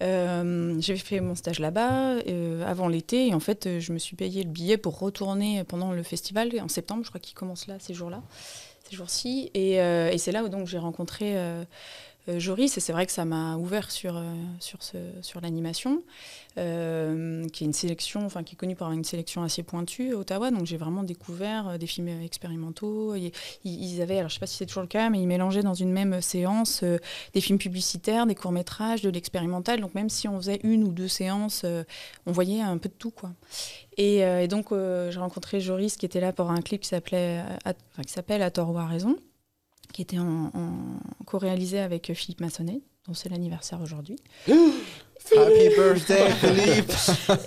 [0.00, 3.98] Euh, j'ai fait mon stage là-bas euh, avant l'été et en fait euh, je me
[3.98, 7.66] suis payé le billet pour retourner pendant le festival en septembre je crois qu'il commence
[7.66, 8.22] là ces jours-là
[8.88, 11.34] ces jours-ci et, euh, et c'est là où donc j'ai rencontré
[12.36, 14.34] Joris et c'est vrai que ça m'a ouvert sur, euh,
[15.22, 16.02] sur, l'animation
[16.58, 20.16] euh, qui est une sélection enfin qui est connue par une sélection assez pointue à
[20.16, 20.50] Ottawa.
[20.50, 23.14] Donc j'ai vraiment découvert euh, des films expérimentaux.
[23.14, 23.32] Ils,
[23.64, 25.74] ils avaient alors je sais pas si c'est toujours le cas mais ils mélangeaient dans
[25.74, 26.98] une même séance euh,
[27.34, 29.80] des films publicitaires des courts métrages de l'expérimental.
[29.80, 31.84] Donc même si on faisait une ou deux séances euh,
[32.26, 33.30] on voyait un peu de tout quoi.
[33.98, 37.40] Et, euh, donc euh, j'ai rencontré Joris qui était là pour un clip qui s'appelait
[37.40, 39.16] euh, enfin, qui s'appelle À tort ou à raison
[39.98, 44.14] qui était en, en co-réalisé avec Philippe Massonnet dont c'est l'anniversaire aujourd'hui
[45.36, 46.92] Happy birthday, Philippe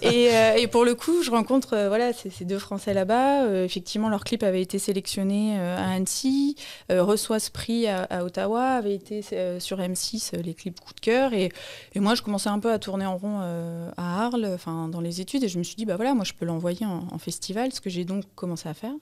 [0.04, 3.46] et, euh, et pour le coup, je rencontre euh, voilà, ces, ces deux Français là-bas.
[3.46, 6.58] Euh, effectivement, leur clip avait été sélectionné à Annecy,
[6.90, 9.24] reçoit ce prix à, à Ottawa, avait été
[9.60, 11.34] sur M6 euh, les clips coup de cœur.
[11.34, 11.50] Et,
[11.96, 15.22] et moi, je commençais un peu à tourner en rond à Arles, enfin dans les
[15.22, 17.72] études, et je me suis dit bah voilà, moi je peux l'envoyer en, en festival,
[17.72, 18.94] ce que j'ai donc commencé à faire.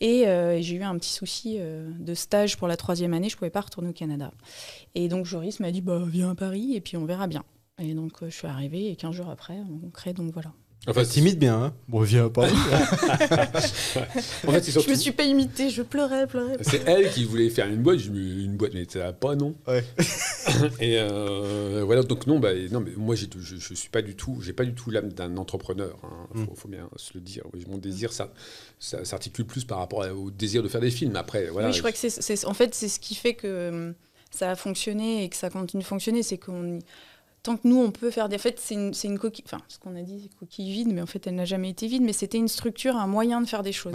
[0.00, 3.36] Et, euh, j'ai eu un petit souci euh, de stage pour la troisième année, je
[3.36, 4.32] pouvais pas retourner au Canada.
[4.94, 7.44] Et donc Joris m'a dit bah viens à Paris et puis on verra bien.
[7.78, 10.52] Et donc euh, je suis arrivée et 15 jours après, on crée donc voilà.
[10.86, 12.46] Enfin, Enfin, timide bien, hein Bon, viens pas.
[14.46, 14.90] En fait, c'est Je surtout.
[14.90, 16.56] me suis pas imitée, je pleurais, pleurais.
[16.60, 19.54] C'est elle qui voulait faire une boîte, je me une boîte, mais ça pas, non
[19.66, 19.82] Ouais.
[20.80, 24.38] Et euh, voilà, donc non, bah, non mais moi, je, je suis pas du tout,
[24.42, 25.96] j'ai pas du tout l'âme d'un entrepreneur.
[26.34, 26.46] Il Mm.
[26.54, 27.44] faut, bien se le dire.
[27.54, 28.32] Oui, Mon désir, ça,
[28.78, 31.16] ça s'articule plus par rapport au désir de faire des films.
[31.16, 31.68] Après, voilà.
[31.68, 33.94] oui, je crois que c'est, en fait, c'est ce qui fait que hum,
[34.30, 36.80] ça a fonctionné et que ça continue de fonctionner, c'est qu'on
[37.44, 38.36] tant que nous, on peut faire des.
[38.36, 39.44] En c'est une, coquille.
[39.46, 41.86] Enfin, ce qu'on a dit, c'est coquille vide, mais en fait, elle n'a jamais été
[41.86, 42.02] vide.
[42.02, 43.94] Mais c'était une structure, un moyen de faire des choses.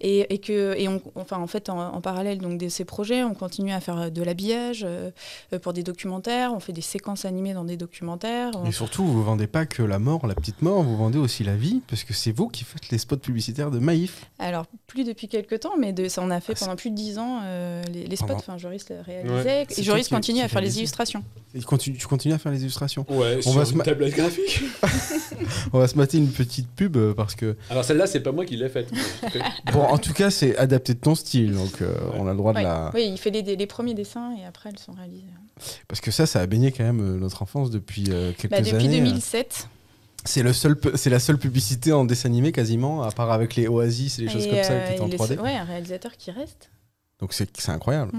[0.00, 3.24] Et, et que, et on, enfin, en fait, en, en parallèle donc, de ces projets,
[3.24, 5.10] on continue à faire de l'habillage euh,
[5.54, 6.52] euh, pour des documentaires.
[6.54, 8.50] On fait des séquences animées dans des documentaires.
[8.54, 11.44] On- Et surtout, vous vendez pas que la mort, la petite mort, vous vendez aussi
[11.44, 14.26] la vie, parce que c'est vous qui faites les spots publicitaires de Maïf.
[14.38, 16.96] Alors, plus depuis quelques temps, mais de, ça, on a fait Ah, pendant plus de
[16.96, 18.26] 10 ans euh, les, les spots.
[18.26, 19.66] Pendant- Enfin, Joris le réalisait.
[19.78, 21.24] Et Joris continue qui à faire les illustrations.
[21.54, 23.06] Et continue- tu continues à faire les illustrations.
[23.08, 24.60] Ouais, On sur va se une ma- tablette graphique.
[25.72, 28.44] On va se mater une petite pub euh, parce que, Alors celle-là, c'est pas moi
[28.44, 28.90] qui l'ai faite.
[29.72, 32.52] bon, en tout cas, c'est adapté de ton style, donc euh, on a le droit
[32.52, 32.90] de la.
[32.94, 35.24] Oui, il fait les, les premiers dessins et après, elles sont réalisées.
[35.88, 38.60] Parce que ça, ça a baigné quand même euh, notre enfance depuis euh, quelques Bah,
[38.60, 39.00] depuis années.
[39.00, 39.68] 2007.
[40.24, 43.68] C'est le seul, c'est la seule publicité en dessin animé quasiment, à part avec les
[43.68, 45.38] Oasis et les choses comme ça qui étaient en il est- 3D.
[45.40, 46.70] Ouais, un réalisateur qui reste.
[47.20, 48.10] Donc c'est c'est incroyable.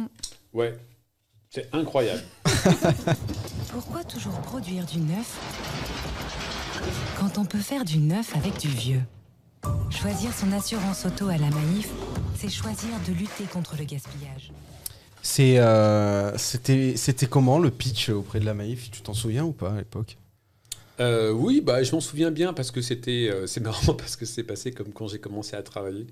[0.53, 0.73] Ouais,
[1.49, 2.23] c'est incroyable.
[3.71, 5.37] Pourquoi toujours produire du neuf
[7.19, 9.01] quand on peut faire du neuf avec du vieux?
[9.89, 11.89] Choisir son assurance auto à la Maïf,
[12.35, 14.51] c'est choisir de lutter contre le gaspillage.
[15.21, 19.51] C'est, euh, c'était, c'était comment le pitch auprès de la Maïf Tu t'en souviens ou
[19.51, 20.17] pas à l'époque?
[20.99, 24.25] Euh, oui, bah, je m'en souviens bien parce que c'était, euh, c'est marrant parce que
[24.25, 26.07] c'est passé comme quand j'ai commencé à travailler.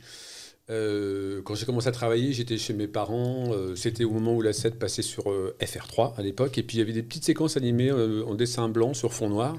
[0.71, 3.51] Euh, quand j'ai commencé à travailler, j'étais chez mes parents.
[3.53, 6.57] euh, c'était au moment où la 7 passait sur euh, FR3 à l'époque.
[6.57, 9.29] Et puis il y avait des petites séquences animées euh, en dessin blanc sur fond
[9.29, 9.57] noir.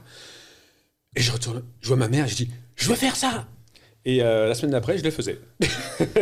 [1.14, 3.46] Et je retourne, je vois ma mère, je dis, je veux faire ça.
[4.08, 5.38] Et euh, la semaine d'après, je le faisais.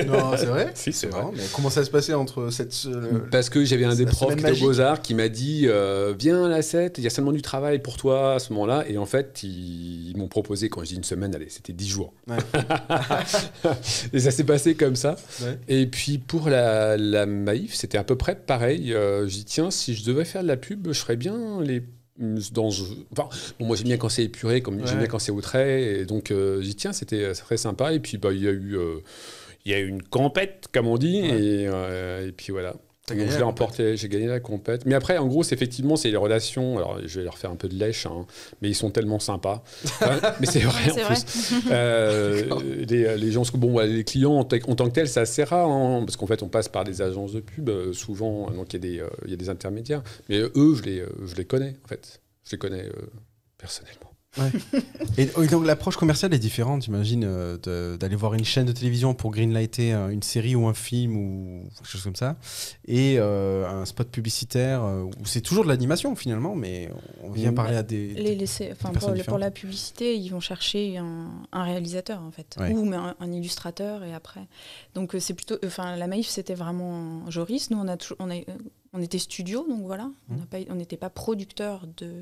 [0.07, 1.19] Non, c'est vrai Si, c'est vrai.
[1.21, 2.75] marrant, mais comment ça se passait entre cette.
[2.87, 6.49] euh, Parce que j'avais un des profs aux Beaux-Arts qui m'a dit euh, Viens à
[6.49, 8.85] la 7, il y a seulement du travail pour toi à ce moment-là.
[8.89, 11.89] Et en fait, ils, ils m'ont proposé, quand je dis une semaine, allez, c'était 10
[11.89, 12.15] jours.
[12.29, 12.37] Ouais.
[14.13, 15.17] et ça s'est passé comme ça.
[15.43, 15.59] Ouais.
[15.69, 18.93] Et puis pour la, la Maïf, c'était à peu près pareil.
[18.95, 21.83] Euh, je dis Tiens, si je devais faire de la pub, je ferais bien les.
[22.17, 25.41] Dans, enfin, bon, moi j'aime bien quand c'est épuré, comme j'aime bien quand c'est au
[25.41, 28.53] trait, et donc euh, dis tiens c'était très sympa, et puis bah il y a
[28.53, 28.99] eu euh,
[29.65, 31.29] y a eu une compète comme on dit, Ouais.
[31.43, 32.77] et, euh, et puis voilà.
[33.09, 34.87] Donc, gagné je la l'ai remporté, j'ai gagné la compète.
[34.87, 36.79] Mais après, en gros, c'est effectivement, c'est les relations.
[36.79, 38.25] Alors, je vais leur faire un peu de lèche, hein,
[38.63, 39.63] mais ils sont tellement sympas.
[40.41, 41.05] Mais c'est vrai en vrai.
[41.07, 41.53] plus.
[41.71, 42.45] Euh,
[42.89, 45.69] les, les gens, bon, les clients en, ta- en tant que tels, c'est assez rare,
[45.69, 48.77] hein, parce qu'en fait, on passe par des agences de pub euh, souvent, donc il
[48.77, 50.03] y, a des, euh, il y a des intermédiaires.
[50.31, 52.21] Mais euh, eux, je les, euh, je les connais, en fait.
[52.45, 53.07] Je les connais euh,
[55.19, 59.15] Et et donc l'approche commerciale est différente, j'imagine, euh, d'aller voir une chaîne de télévision
[59.15, 62.37] pour greenlighter euh, une série ou un film ou quelque chose comme ça,
[62.87, 66.91] et euh, un spot publicitaire euh, où c'est toujours de l'animation finalement, mais
[67.23, 67.55] on vient Mm.
[67.55, 68.09] parler à des.
[68.15, 72.21] Les, les- c'est- enfin, personnes pour, pour la publicité, ils vont chercher un, un réalisateur
[72.23, 72.73] en fait, Ouais.
[72.73, 74.47] ou mais un, un illustrateur et après.
[74.95, 77.71] Donc c'est plutôt, enfin la Maïf c'était vraiment Joris.
[77.71, 78.35] Nous on a on, a,
[78.93, 80.35] on était studio donc voilà, on
[80.71, 82.13] on n'était pas producteur de,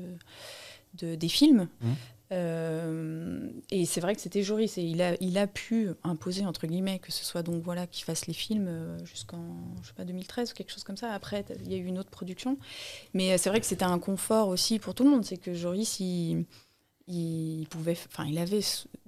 [0.95, 1.67] de des films.
[1.81, 1.95] Mhm.
[2.33, 6.65] Euh, et c'est vrai que c'était Joris et il a, il a pu imposer entre
[6.65, 9.43] guillemets que ce soit donc voilà qu'il fasse les films euh, jusqu'en
[9.83, 11.11] je sais pas 2013 ou quelque chose comme ça.
[11.11, 12.57] Après il y a eu une autre production,
[13.13, 15.25] mais euh, c'est vrai que c'était un confort aussi pour tout le monde.
[15.25, 16.45] C'est que Joris il,
[17.07, 18.61] il pouvait, enfin il avait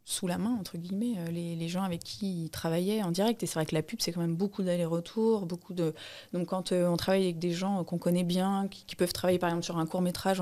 [0.05, 3.43] sous- la main entre guillemets euh, les, les gens avec qui il travaillait en direct.
[3.43, 5.93] Et c'est vrai que la pub c'est quand même beaucoup d'allers-retours, beaucoup de
[6.33, 9.13] donc quand euh, on travaille avec des gens euh, qu'on connaît bien, qui, qui peuvent
[9.13, 10.41] travailler par exemple sur un court métrage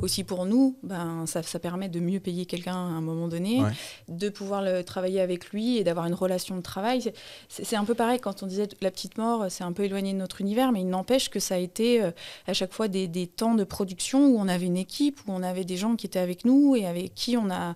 [0.00, 3.62] aussi pour nous, ben ça, ça permet de mieux payer quelqu'un à un moment donné,
[3.62, 3.72] Ouais.
[4.08, 7.12] de pouvoir le travailler avec lui et d'avoir une relation de travail.
[7.48, 10.18] C'est- un peu pareil quand on disait la petite mort, c'est un peu éloigné de
[10.18, 12.10] notre univers, mais il n'empêche que ça a été euh,
[12.46, 15.42] à chaque fois des, des temps de production où on avait une équipe, où on
[15.42, 17.74] avait des gens qui étaient avec nous et avec qui on a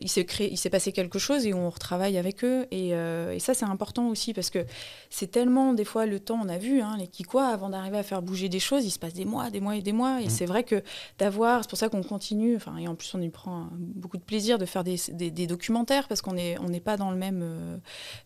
[0.00, 2.66] il s'est créé, il s'est passé quelque chose et on retravaille avec eux.
[2.70, 4.64] Et, euh, et ça, c'est important aussi parce que
[5.10, 8.02] c'est tellement, des fois, le temps, on a vu, hein, les Kikwa, avant d'arriver à
[8.02, 10.20] faire bouger des choses, il se passe des mois, des mois et des mois.
[10.20, 10.30] Et Mhm.
[10.30, 10.82] c'est vrai que
[11.18, 14.16] d'avoir, c'est pour ça qu'on continue, enfin, et en plus, on y prend euh, beaucoup
[14.16, 17.10] de plaisir de faire des, des- des documentaires parce qu'on n'est on n'est pas dans
[17.10, 17.76] le même euh,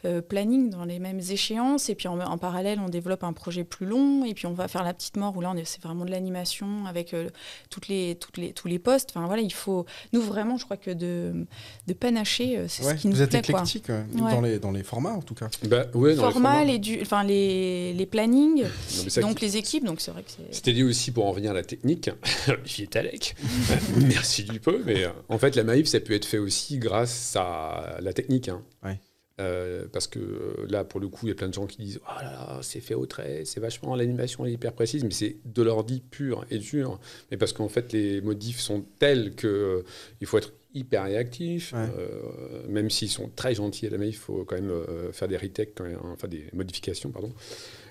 [0.04, 1.88] euh, planning, dans les mêmes échéances.
[1.88, 4.24] Et puis en, en parallèle, on développe un projet plus long.
[4.24, 7.14] Et puis on va faire la petite mort où là, c'est vraiment de l'animation avec
[7.14, 7.30] euh,
[7.70, 9.10] toutes les, toutes les, tous les postes.
[9.14, 9.86] Enfin voilà, il faut.
[10.12, 11.43] Nous, vraiment, je crois que de,
[11.86, 13.40] de panacher, euh, c'est Ouais, ce qui nous vous êtes plaît.
[13.42, 13.60] quoi.
[13.60, 14.30] éclectique euh, Ouais.
[14.32, 15.48] dans, les, dans les formats en tout cas.
[15.66, 16.64] Bah, ouais, dans les Format, formats.
[16.64, 18.68] les, du, enfin, les, les plannings, Non,
[19.04, 19.84] mais ça donc qui- les équipes.
[19.84, 20.54] Donc c'est vrai que c'est.
[20.54, 22.10] C'était dit aussi pour en revenir à la technique.
[22.64, 23.34] J'y étais avec.
[23.96, 24.82] Merci du peu.
[24.86, 28.48] Mais euh, en fait, la Maïf, ça peut être fait aussi grâce à la technique.
[28.48, 28.62] hein.
[28.84, 28.98] Ouais.
[29.40, 31.78] Euh, parce que euh, là, pour le coup, il y a plein de gens qui
[31.78, 35.10] disent Oh là là, c'est fait au trait, c'est vachement, l'animation est hyper précise, mais
[35.10, 37.00] c'est de l'ordi pur et dur.
[37.30, 39.82] Mais parce qu'en fait, les modifs sont tels que euh,
[40.20, 41.72] il faut être hyper réactif.
[41.72, 41.88] Ouais.
[41.98, 44.72] Euh, même s'ils sont très gentils à la Maïf, il faut quand même
[45.12, 45.36] faire des
[45.74, 47.32] quand hein, enfin des modifications, pardon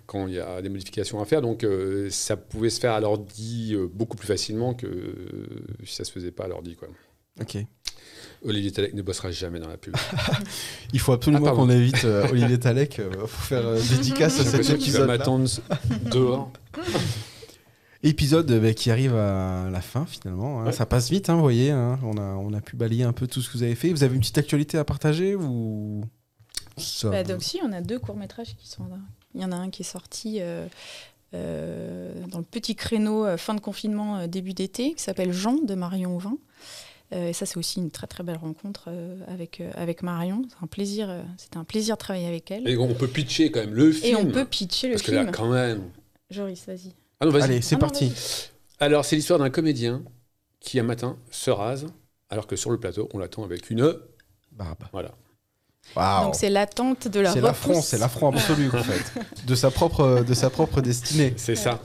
[0.05, 1.41] quand il y a des modifications à faire.
[1.41, 1.65] Donc
[2.09, 4.87] ça pouvait se faire à l'ordi beaucoup plus facilement que
[5.85, 6.75] si ça se faisait pas à l'ordi.
[6.75, 6.89] Quoi.
[7.41, 7.57] Ok.
[8.45, 9.95] Olivier Talek ne bossera jamais dans la pub.
[10.93, 14.43] Il faut absolument Ah, qu'on évite euh, Olivier Talek euh, pour faire euh, dédicace à
[14.45, 15.07] cet épisode.
[15.07, 15.47] m'attendre
[16.11, 16.51] dehors.
[18.05, 20.59] Épisode bah, qui arrive à la fin finalement.
[20.61, 20.65] hein.
[20.65, 20.71] Ouais.
[20.73, 21.71] Ça passe vite, hein, vous voyez.
[21.71, 21.97] hein.
[22.03, 23.91] On, a, on a pu balayer un peu tout ce que vous avez fait.
[23.93, 26.03] Vous avez une petite actualité à partager ou
[26.75, 28.97] ça Bah, donc si, on a deux courts-métrages qui sont là.
[29.35, 30.67] Il y en a un qui est sorti euh,
[31.33, 35.55] euh, dans le petit créneau euh, fin de confinement, euh, début d'été, qui s'appelle Jean
[35.63, 36.37] de Marion Auvin.
[37.11, 40.41] Euh, et ça, c'est aussi une très très belle rencontre euh, avec, euh, avec Marion.
[40.49, 42.67] C'est un plaisir, euh, c'était un plaisir de travailler avec elle.
[42.67, 44.17] Et on peut pitcher quand même le Et film.
[44.19, 45.25] on peut pitcher le Parce que film.
[45.25, 45.83] là, quand même.
[46.31, 46.93] Joris, vas-y.
[47.19, 47.43] Ah non, vas-y.
[47.43, 48.11] Allez, c'est Ah non, parti.
[48.79, 50.03] Alors, c'est l'histoire d'un comédien
[50.59, 51.85] qui, un matin, se rase,
[52.29, 53.93] alors que sur le plateau, on l'attend avec une.
[54.51, 54.83] Barbe.
[54.91, 55.11] Voilà.
[55.95, 56.25] Waouh.
[56.25, 60.23] Donc c'est l'attente de la C'est l'affront, c'est l'affront absolu en fait, de sa propre,
[60.25, 61.33] de sa propre destinée.
[61.35, 61.81] C'est ça.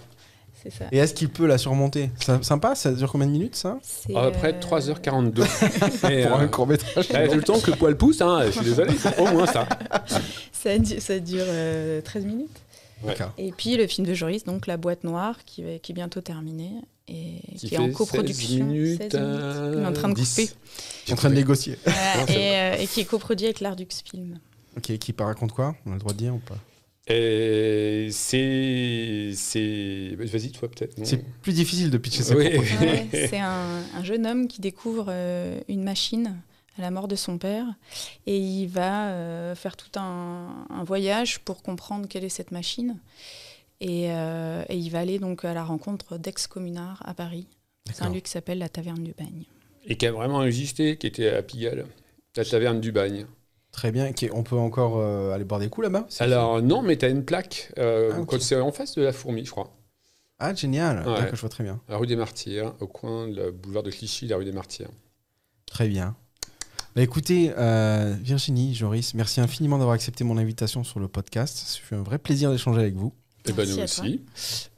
[0.70, 0.84] C'est ça.
[0.92, 2.10] Et est-ce qu'il peut la surmonter?
[2.20, 3.78] C'est Sympa, ça dure combien de minutes ça?
[3.82, 5.42] C'est, À peu près euh, 3h42.
[6.10, 7.08] Et, Pour euh, un court métrage.
[7.10, 9.68] eh, tout le temps que le poil pousse, hein, je suis désolé, au moins ça.
[10.52, 12.50] Ça, du- ça dure euh, 13 minutes.
[13.38, 16.20] Et puis le film de Joris, donc La boîte noire, qui, va- qui est bientôt
[16.20, 16.70] terminé
[17.06, 18.48] et Qui qui, est en coproduction.
[18.48, 19.74] 16 minutes, 16 minutes.
[19.74, 20.30] Il est en train de 10.
[20.30, 20.50] couper.
[21.06, 21.76] Je en train de négocier.
[22.28, 24.38] Et, euh, et qui est coproduit avec l'Ardux Film.
[24.76, 25.74] Ok, qui raconte quoi?
[25.86, 26.56] On a le droit de dire ou pas?
[27.10, 28.36] Et c'est.
[29.38, 30.94] C'est- Vas-y, toi, peut-être.
[31.04, 32.44] C'est plus difficile de pitcher ses Oui.
[32.58, 36.36] Ouais, c'est un, un jeune homme qui découvre euh, une machine
[36.78, 37.66] à la mort de son père
[38.26, 42.98] et il va euh, faire tout un, un voyage pour comprendre quelle est cette machine.
[43.80, 47.46] Et, euh, et il va aller donc à la rencontre d'ex-communards à Paris.
[47.92, 49.44] C'est un lieu qui s'appelle la Taverne du Bagne.
[49.86, 51.86] Et qui a vraiment existé, qui était à Pigalle,
[52.36, 53.24] la taverne du bagne.
[53.78, 54.10] Très bien.
[54.32, 57.72] On peut encore euh, aller boire des coups là-bas Alors, non, mais t'as une plaque,
[57.78, 59.72] euh, Ah, c'est en face de la fourmi, je crois.
[60.40, 61.06] Ah, génial.
[61.06, 61.14] Ouais.
[61.14, 61.80] D'accord, je vois très bien.
[61.88, 64.90] La rue des Martyrs, au coin du boulevard de Clichy, la rue des Martyrs.
[65.64, 66.16] Très bien.
[66.96, 71.56] Bah, écoutez, euh, Virginie, Joris, merci infiniment d'avoir accepté mon invitation sur le podcast.
[71.58, 73.12] Ça fait un vrai plaisir d'échanger avec vous.
[73.46, 74.20] Et ben Merci nous aussi.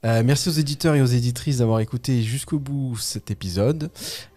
[0.05, 3.89] Euh, merci aux éditeurs et aux éditrices d'avoir écouté jusqu'au bout cet épisode.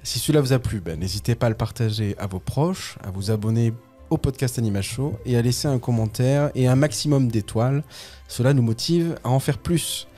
[0.03, 3.11] Si cela vous a plu, ben, n'hésitez pas à le partager à vos proches, à
[3.11, 3.75] vous abonner
[4.11, 7.83] au podcast Anima Show et à laisser un commentaire et un maximum d'étoiles.
[8.29, 10.09] Cela nous motive à en faire plus.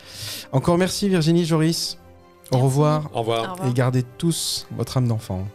[0.52, 1.98] Encore merci Virginie, Joris.
[2.52, 3.10] Au revoir.
[3.14, 3.56] Au revoir.
[3.66, 5.46] et gardez tous votre âme d'enfant.